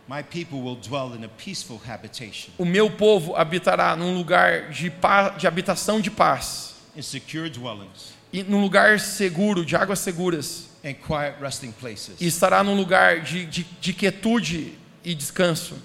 [0.08, 4.90] My people will dwell in a peaceful habitation, O meu povo habitará num lugar de,
[4.90, 6.74] pa- de habitação de paz.
[6.96, 10.68] in secure dwellings, E num lugar seguro, de águas seguras.
[10.84, 15.76] E estará num lugar de, de, de quietude e descanso.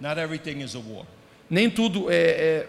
[0.00, 1.04] Not everything is a war.
[1.50, 2.68] Nem tudo é, é-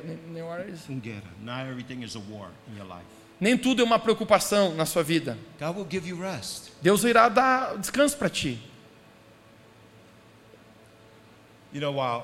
[3.39, 5.37] nem- a tudo é uma preocupação na sua vida.
[6.81, 8.59] Deus irá dar descanso para ti.
[11.73, 12.23] You know, while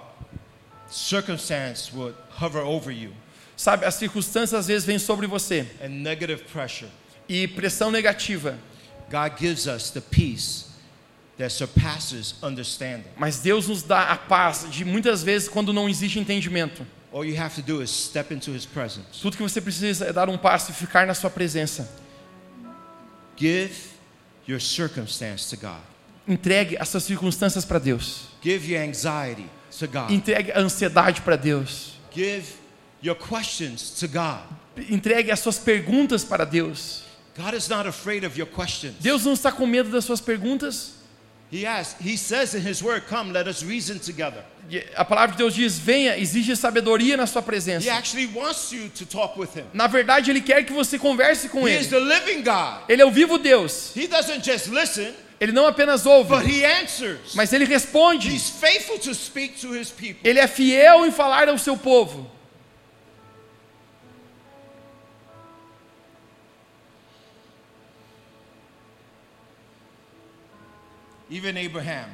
[0.89, 3.11] circumstance would hover over you
[3.55, 6.89] Sabe, as circunstâncias às vezes vêm sobre você and negative pressure,
[7.29, 8.57] e pressão negativa,
[9.11, 10.72] God gives us the peace that surpasses understanding.
[13.17, 16.85] Mas Deus nos dá a paz de muitas vezes quando não existe entendimento.
[17.11, 19.21] All you have to do is step into His presence.
[19.21, 21.87] Tudo que você precisa é dar um passo e ficar na sua presença.
[23.37, 23.71] Give
[24.47, 25.81] your circumstance to God.
[26.27, 28.29] Entregue as suas circunstâncias para Deus.
[28.41, 29.45] Give your anxiety
[29.77, 30.11] to God.
[30.11, 31.99] Entregue a ansiedade para Deus.
[32.11, 32.45] Give
[33.03, 34.41] your questions to God.
[34.89, 37.03] Entregue as suas perguntas para Deus.
[37.37, 38.95] God is not afraid of your questions.
[38.99, 41.02] Deus não está com medo das suas perguntas.
[41.53, 44.43] He has, He says in His Word, "Come, let us reason together."
[44.95, 47.91] A palavra de Deus diz: venha, exige sabedoria na sua He presença.
[47.93, 49.65] actually wants you to talk with Him.
[49.73, 51.99] Na verdade, Ele quer que você converse com He is Ele.
[51.99, 52.89] the living God.
[52.89, 53.95] Ele é o vivo Deus.
[53.95, 57.35] He doesn't just listen, Ele não apenas ouve, but He answers.
[57.35, 58.29] mas Ele responde.
[58.33, 60.21] He's faithful to speak to His people.
[60.23, 62.25] Ele é fiel em falar ao seu povo.
[71.35, 72.09] Even Abraham,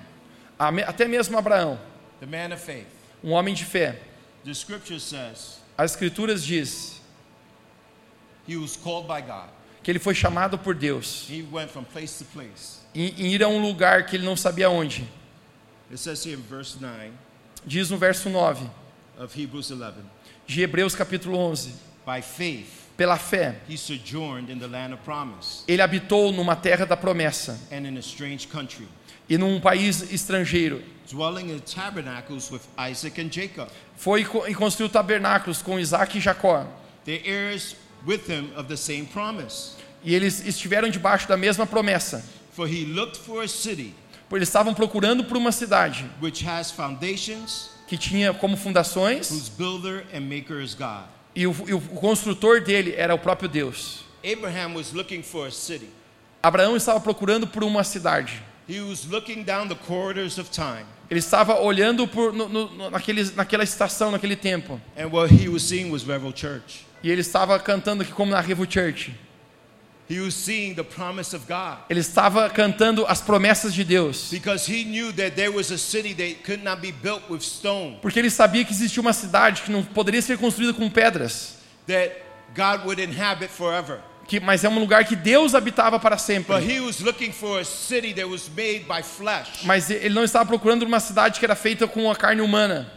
[0.88, 1.78] Até mesmo Abraão,
[2.20, 2.88] the man of faith,
[3.24, 3.96] um homem de fé.
[4.46, 7.00] the Scripture says As Escrituras diz
[8.48, 9.50] he was called by God.
[9.84, 12.80] que ele foi chamado por Deus He went from place to place.
[12.96, 15.08] em, em ir a um lugar que ele não sabia onde.
[15.92, 17.12] It says here in verse 9
[17.66, 18.70] Diz no verso 9
[19.18, 19.96] of Hebrews 11
[20.48, 21.74] de Hebreus capítulo 11.
[22.06, 26.86] By faith, Pela fé, he sojourned in the land of promise ele habitou numa terra
[26.86, 28.88] da promessa and in a strange country,
[29.30, 30.82] e num país estrangeiro.
[31.12, 33.68] dwelling in tabernacles with Isaac and Jacob,
[33.98, 36.66] Foi e construiu tabernáculos com Isaac e Jacó.
[37.06, 37.76] the heirs
[38.06, 39.74] with him of the same promise.
[40.04, 42.24] E eles estiveram debaixo da mesma promessa.
[42.54, 43.94] For he looked for a city
[44.30, 49.50] Pois eles estavam procurando por uma cidade which has foundations, que tinha como fundações whose
[49.50, 51.06] builder and maker is God.
[51.36, 54.06] e o, e o construtor dele era o próprio Deus.
[54.24, 55.90] Abraham was looking for a city.
[56.44, 58.42] Abraão estava procurando por uma cidade.
[61.10, 64.80] Ele estava olhando por, no, no, naquele, naquela estação, naquele tempo.
[64.96, 66.86] and what he was seeing was Revel Church.
[67.02, 69.12] E ele estava cantando aqui como na Revo Church.
[70.12, 74.32] He was seeing the promise of God Ele estava cantando as promessas de Deus.
[78.02, 81.60] Porque ele sabia que existia uma cidade que não poderia ser construída com pedras.
[81.86, 82.12] that
[82.56, 84.00] God would inhabit forever.
[84.30, 86.54] Que, mas é um lugar que Deus habitava para sempre.
[86.56, 89.64] But he was looking for a city that was made by flesh.
[89.64, 92.92] Mas ele não estava procurando uma cidade que era feita com a carne humana.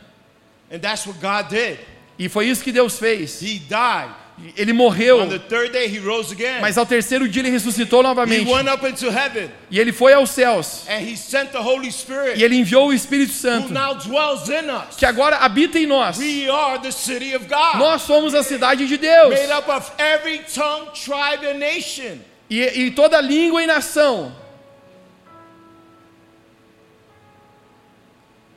[0.71, 1.79] And that's what God did.
[2.19, 3.41] E foi isso que Deus fez.
[3.41, 4.15] He died.
[4.57, 5.27] Ele morreu,
[5.71, 6.61] day, he rose again.
[6.61, 8.51] mas ao terceiro dia ele ressuscitou He novamente.
[8.51, 10.85] went up into heaven E ele foi aos céus.
[10.89, 14.69] and he sent the Holy Spirit E ele enviou o Espírito Santo, now dwells in
[14.71, 14.97] us.
[14.97, 16.19] que agora habita em nós.
[16.19, 19.31] We are the city of God, Nós somos a cidade de Deus.
[19.31, 22.19] made up of every tongue, tribe, and nation.
[22.51, 24.33] E, e toda língua e nação.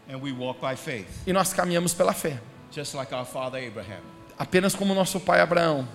[0.10, 2.40] And we walk by faith, E nós caminhamos pela fé.
[2.72, 4.15] just like our father Abraham.
[4.38, 5.88] Apenas como nosso pai Abraão.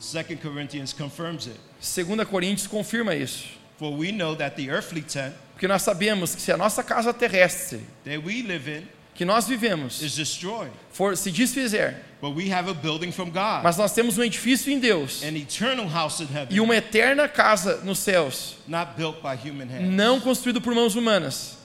[0.00, 1.60] 2 Corinthians confirms it.
[1.80, 3.46] 2 Coríntios confirma isso.
[3.78, 7.14] For we know that the earthly tent Porque nós sabemos que se a nossa casa
[7.14, 8.82] terrestre, that we live in
[9.14, 13.62] que nós vivemos, is destroyed, for se desfizer, but we have a building from God,
[13.62, 17.28] mas nós temos um edifício em Deus an eternal house in heaven, e uma eterna
[17.28, 19.88] casa nos céus, not built by human hands.
[19.88, 21.58] não construído por mãos humanas.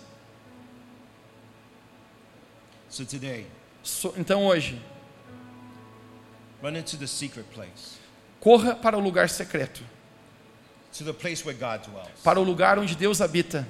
[2.97, 3.45] So today,
[3.83, 4.81] So- Então hoje,
[6.63, 7.99] Run into the secret place,
[8.41, 9.83] Corra para o lugar secreto,
[10.97, 12.09] to the place where God dwells.
[12.23, 13.67] para o lugar onde Deus habita.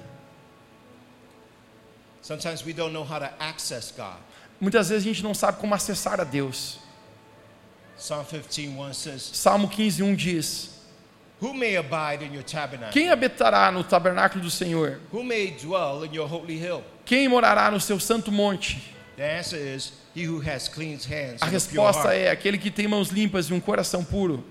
[2.21, 4.15] Sometimes we don't know how to access God.
[4.61, 6.80] Muitas vezes a gente não sabe como acessar a Deus.
[7.97, 10.69] Psalm 15:1 says, Salmo 15, 1 diz:
[11.41, 12.93] Who may abide in your tabernacle?
[12.93, 15.01] Quem habitará no tabernáculo do Senhor?
[15.11, 16.82] Who may dwell in your holy hill?
[17.05, 18.95] Quem morará no seu santo monte?
[19.18, 23.09] The answer is, He who has clean hands A resposta é aquele que tem mãos
[23.09, 24.43] limpas e um coração puro.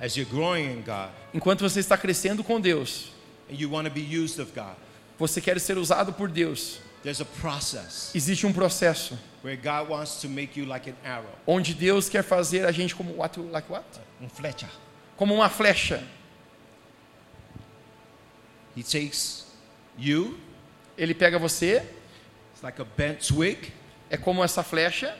[0.00, 3.12] As you're growing in God Enquanto você está crescendo com Deus,
[3.48, 4.74] and you want to be used of God,
[5.16, 6.80] você quer ser usado por Deus.
[7.04, 11.30] there's a process Existe um processo where God wants to make you like an arrow,
[11.46, 13.86] onde Deus quer fazer a gente como what, like what?
[14.20, 14.68] um flecha.
[15.16, 16.02] Como uma flecha.
[18.76, 19.46] He takes
[19.96, 20.38] you,
[20.96, 21.86] Ele pega você,
[22.62, 23.72] like a bent twig.
[24.10, 25.14] é como essa flecha.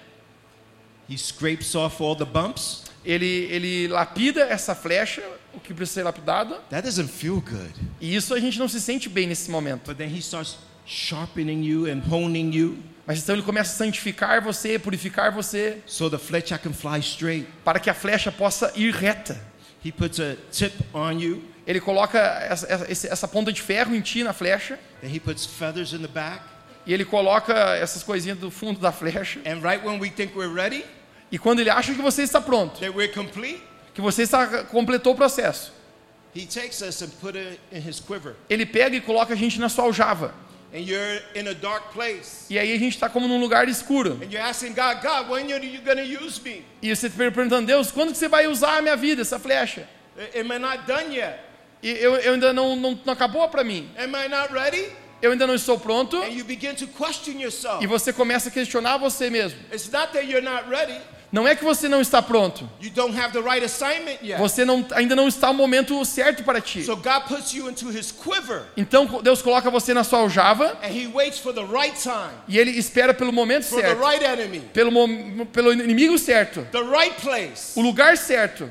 [1.08, 2.84] He scrapes off all the bumps.
[3.04, 5.22] Ele ele lapida essa flecha,
[5.54, 6.54] o que precisa ser lapidado.
[6.70, 7.72] That doesn't feel good.
[8.00, 9.86] E isso a gente não se sente bem nesse momento.
[9.86, 14.40] But then He starts sharpening you and honing you Mas então ele começa a santificar
[14.40, 17.46] você, purificar você, so the flecha can fly straight.
[17.64, 19.40] para que a flecha possa ir reta.
[19.84, 24.00] He puts a tip on you, Ele coloca essa, essa, essa ponta de ferro em
[24.00, 26.40] ti na flecha, then He puts feathers in the back.
[26.86, 29.40] E ele coloca essas coisinhas do fundo da flecha.
[29.46, 30.84] And right when we think we're ready,
[31.32, 32.80] E quando ele acha que você está pronto,
[33.14, 33.62] complete,
[33.94, 35.72] que você está completou o processo,
[38.48, 40.34] ele pega e coloca a gente na sua aljava.
[40.72, 42.46] And you're in a dark place.
[42.48, 44.12] E aí a gente está como num lugar escuro.
[44.22, 46.64] And you're asking God, God, when are you use me?
[46.80, 49.88] E você está perguntando, Deus, quando que você vai usar a minha vida, essa flecha?
[50.38, 51.40] Am I not done yet?
[51.82, 53.90] E eu, eu ainda não, não, não acabou para mim.
[53.98, 54.92] Am I not ready?
[55.22, 56.16] Eu ainda não estou pronto.
[56.16, 57.82] And you begin to question yourself.
[57.82, 59.58] E você começa a questionar você mesmo.
[59.72, 60.98] It's not that you're not ready.
[61.32, 62.68] Não é que você não está pronto.
[62.80, 64.38] You don't have the right assignment yet.
[64.38, 66.82] Você não, ainda não está o momento certo para ti.
[66.82, 68.62] So God puts you into His quiver.
[68.76, 72.58] Então Deus coloca você na sua aljava And He waits for the right time, e
[72.58, 74.90] Ele espera pelo momento for the certo, right enemy, pelo,
[75.52, 78.70] pelo inimigo certo, the right place o lugar certo,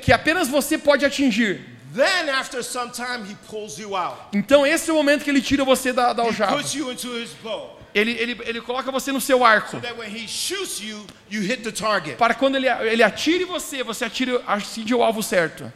[0.00, 1.69] que apenas você pode atingir.
[1.94, 4.16] Then, after some time, He pulls you out.
[4.32, 6.56] Então esse é o momento que Ele tira você da, da He aljava.
[6.56, 7.78] puts you into His bow.
[7.92, 9.70] Ele, ele, ele coloca você no seu arco.
[9.72, 12.16] So that when He shoots you, you hit the target.
[12.16, 15.72] Para quando ele, ele atire você, você atire, atire o alvo certo.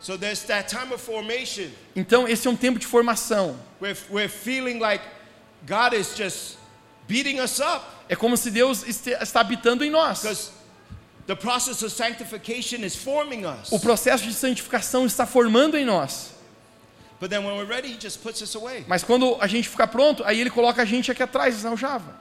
[0.00, 3.56] So there's that time of formation Então esse é um tempo de formação.
[3.80, 5.04] where we're feeling like
[5.68, 6.56] God is just
[7.06, 10.50] beating us up É como se Deus este- está habitando em nós.
[13.70, 16.30] O processo de santificação está formando em nós.
[17.20, 18.84] But then when we're ready, He just puts us away.
[18.88, 22.18] Mas quando a gente ficar pronto, aí ele coloca a gente aqui atrás, na aljava.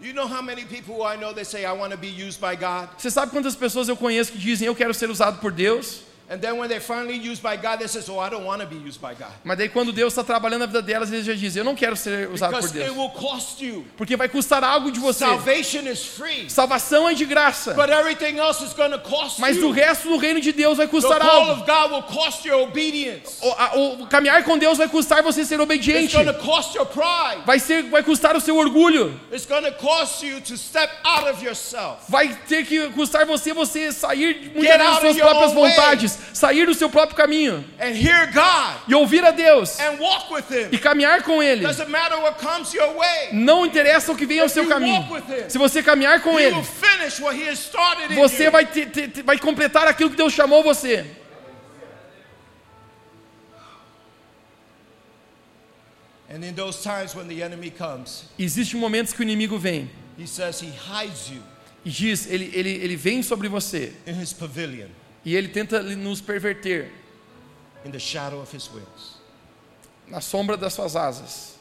[0.00, 2.40] You know how many people who I know they say, I want to be used
[2.40, 2.88] by God?
[2.96, 6.02] Você sabe quantas pessoas eu conheço que dizem eu quero ser usado por Deus?
[6.30, 8.66] And then when they're finally used by God, they say, Oh, I don't want to
[8.66, 9.32] be used by God.
[9.42, 11.96] Mas daí quando Deus está trabalhando na vida delas, eles já dizem eu não quero
[11.96, 12.96] ser usado por Because it Deus.
[12.98, 13.86] will cost you.
[13.96, 15.24] Porque vai custar algo de você.
[15.24, 17.72] Salvation is free, Salvação é de graça.
[17.72, 19.68] but everything else is going to cost Mas you.
[19.68, 21.52] o resto do reino de Deus vai The custar call algo.
[21.52, 23.38] of God will cost your obedience.
[23.40, 23.72] O, a-
[24.02, 26.14] o caminhar com Deus vai custar você ser It's obediente.
[26.14, 27.42] going to cost your pride.
[27.46, 29.18] Vai, ser, vai custar o seu orgulho.
[29.32, 32.02] It's going to cost you to step out of yourself.
[32.10, 36.17] Vai ter que custar você você sair Get muitas vezes das suas próprias own way.
[36.32, 40.44] Sair do seu próprio caminho And hear God e ouvir a Deus and walk with
[40.50, 40.68] Him.
[40.72, 41.64] e caminhar com Ele.
[43.32, 45.06] Não interessa o que vem ao seu caminho.
[45.48, 46.56] Se você caminhar com Ele,
[48.14, 51.04] você vai, ter- ter- vai completar aquilo que Deus chamou você.
[56.30, 59.88] And in those times when the enemy comes, Existem momentos que o inimigo vem
[60.18, 61.42] he says he hides you
[61.84, 64.88] e diz, ele, ele, ele vem sobre você in his pavilion,
[65.28, 66.90] e ele tenta nos perverter
[70.06, 71.58] na sombra das suas asas.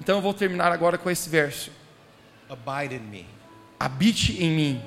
[0.00, 1.72] Então eu vou terminar agora com esse verso.
[2.48, 3.26] Abide in me,
[3.80, 4.82] Habite em mim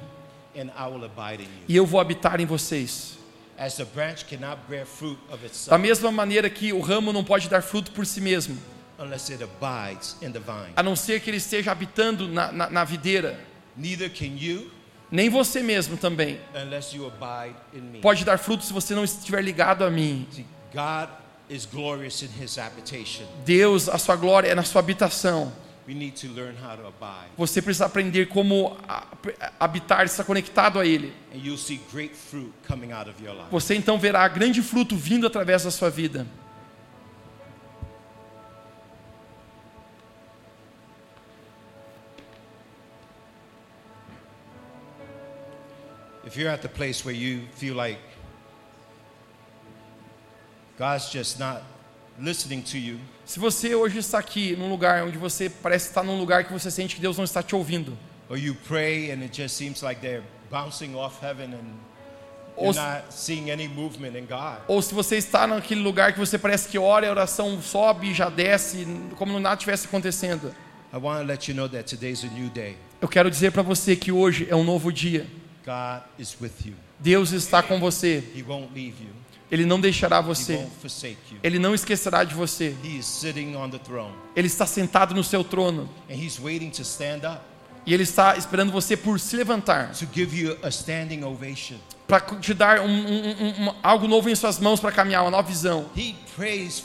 [0.56, 1.66] and I will abide in you.
[1.68, 3.18] e eu vou habitar em vocês.
[3.58, 7.50] As the branch cannot bear fruit of Da mesma maneira que o ramo não pode
[7.50, 8.58] dar fruto por si mesmo,
[8.98, 12.70] unless it abides in the vine, a não ser que ele esteja habitando na, na,
[12.70, 13.38] na videira,
[13.76, 14.72] neither can you
[15.12, 16.40] nem você mesmo também
[18.02, 20.28] pode dar fruto se você não estiver ligado a mim.
[23.46, 25.54] Deus, a sua glória é na sua habitação.
[27.38, 28.76] Você precisa aprender como
[29.60, 31.14] habitar, estar conectado a Ele.
[33.52, 36.26] Você então verá grande fruto vindo através da sua vida.
[46.36, 47.98] If you're at the place where you feel like
[50.78, 51.62] God's just not
[52.20, 56.18] listening to you, Se você hoje está aqui num lugar onde você parece estar num
[56.20, 57.98] lugar que você sente que Deus não está te ouvindo,
[58.30, 61.64] or you pray and it just seems like they're bouncing off heaven and
[62.58, 66.20] you're Ou- not seeing any movement in God, ou se você está naquele lugar que
[66.20, 70.54] você parece que ora e a oração sobe e já desce, como nada tivesse acontecendo,
[70.94, 72.76] I want to let you know that today's a new day.
[73.00, 75.26] eu quero dizer para você que hoje é um novo dia.
[75.66, 76.74] God is with you.
[77.00, 78.24] Deus está com você.
[79.52, 80.58] Ele não deixará você.
[81.44, 82.76] Ele não esquecerá de você.
[84.36, 85.90] Ele está sentado no seu trono
[87.86, 89.94] e ele está esperando você por se levantar
[92.08, 95.48] para te dar um- um- um- algo novo em suas mãos para caminhar, uma nova
[95.48, 95.90] visão.
[96.36, 96.84] Prays.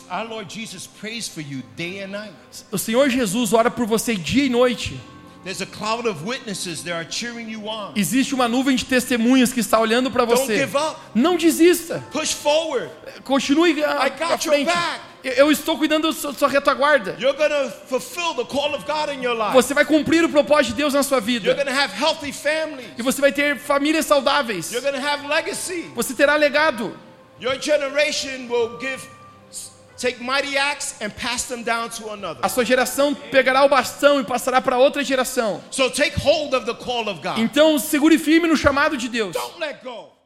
[2.70, 4.98] O Senhor Jesus ora por você dia e noite.
[5.42, 7.94] There's a cloud of witnesses that are cheering you on.
[7.96, 10.68] Existe uma nuvem de testemunhas que está olhando para você.
[11.14, 12.04] Não desista.
[12.12, 12.90] Push forward.
[13.24, 14.66] Continue a, I got à your frente.
[14.66, 15.00] back.
[15.22, 17.16] Eu- estou cuidando da sua, sua retaguarda.
[19.52, 21.56] Você vai cumprir o propósito de Deus na sua vida.
[22.96, 24.70] E você vai ter famílias saudáveis.
[25.94, 26.96] Você terá legado.
[27.40, 29.02] Your generation will give
[32.42, 35.62] A sua geração pegará o bastão e passará para outra geração.
[35.70, 37.38] So take hold of the call of God.
[37.38, 39.34] Então segure firme no chamado de Deus.
[39.34, 40.19] Don't let go.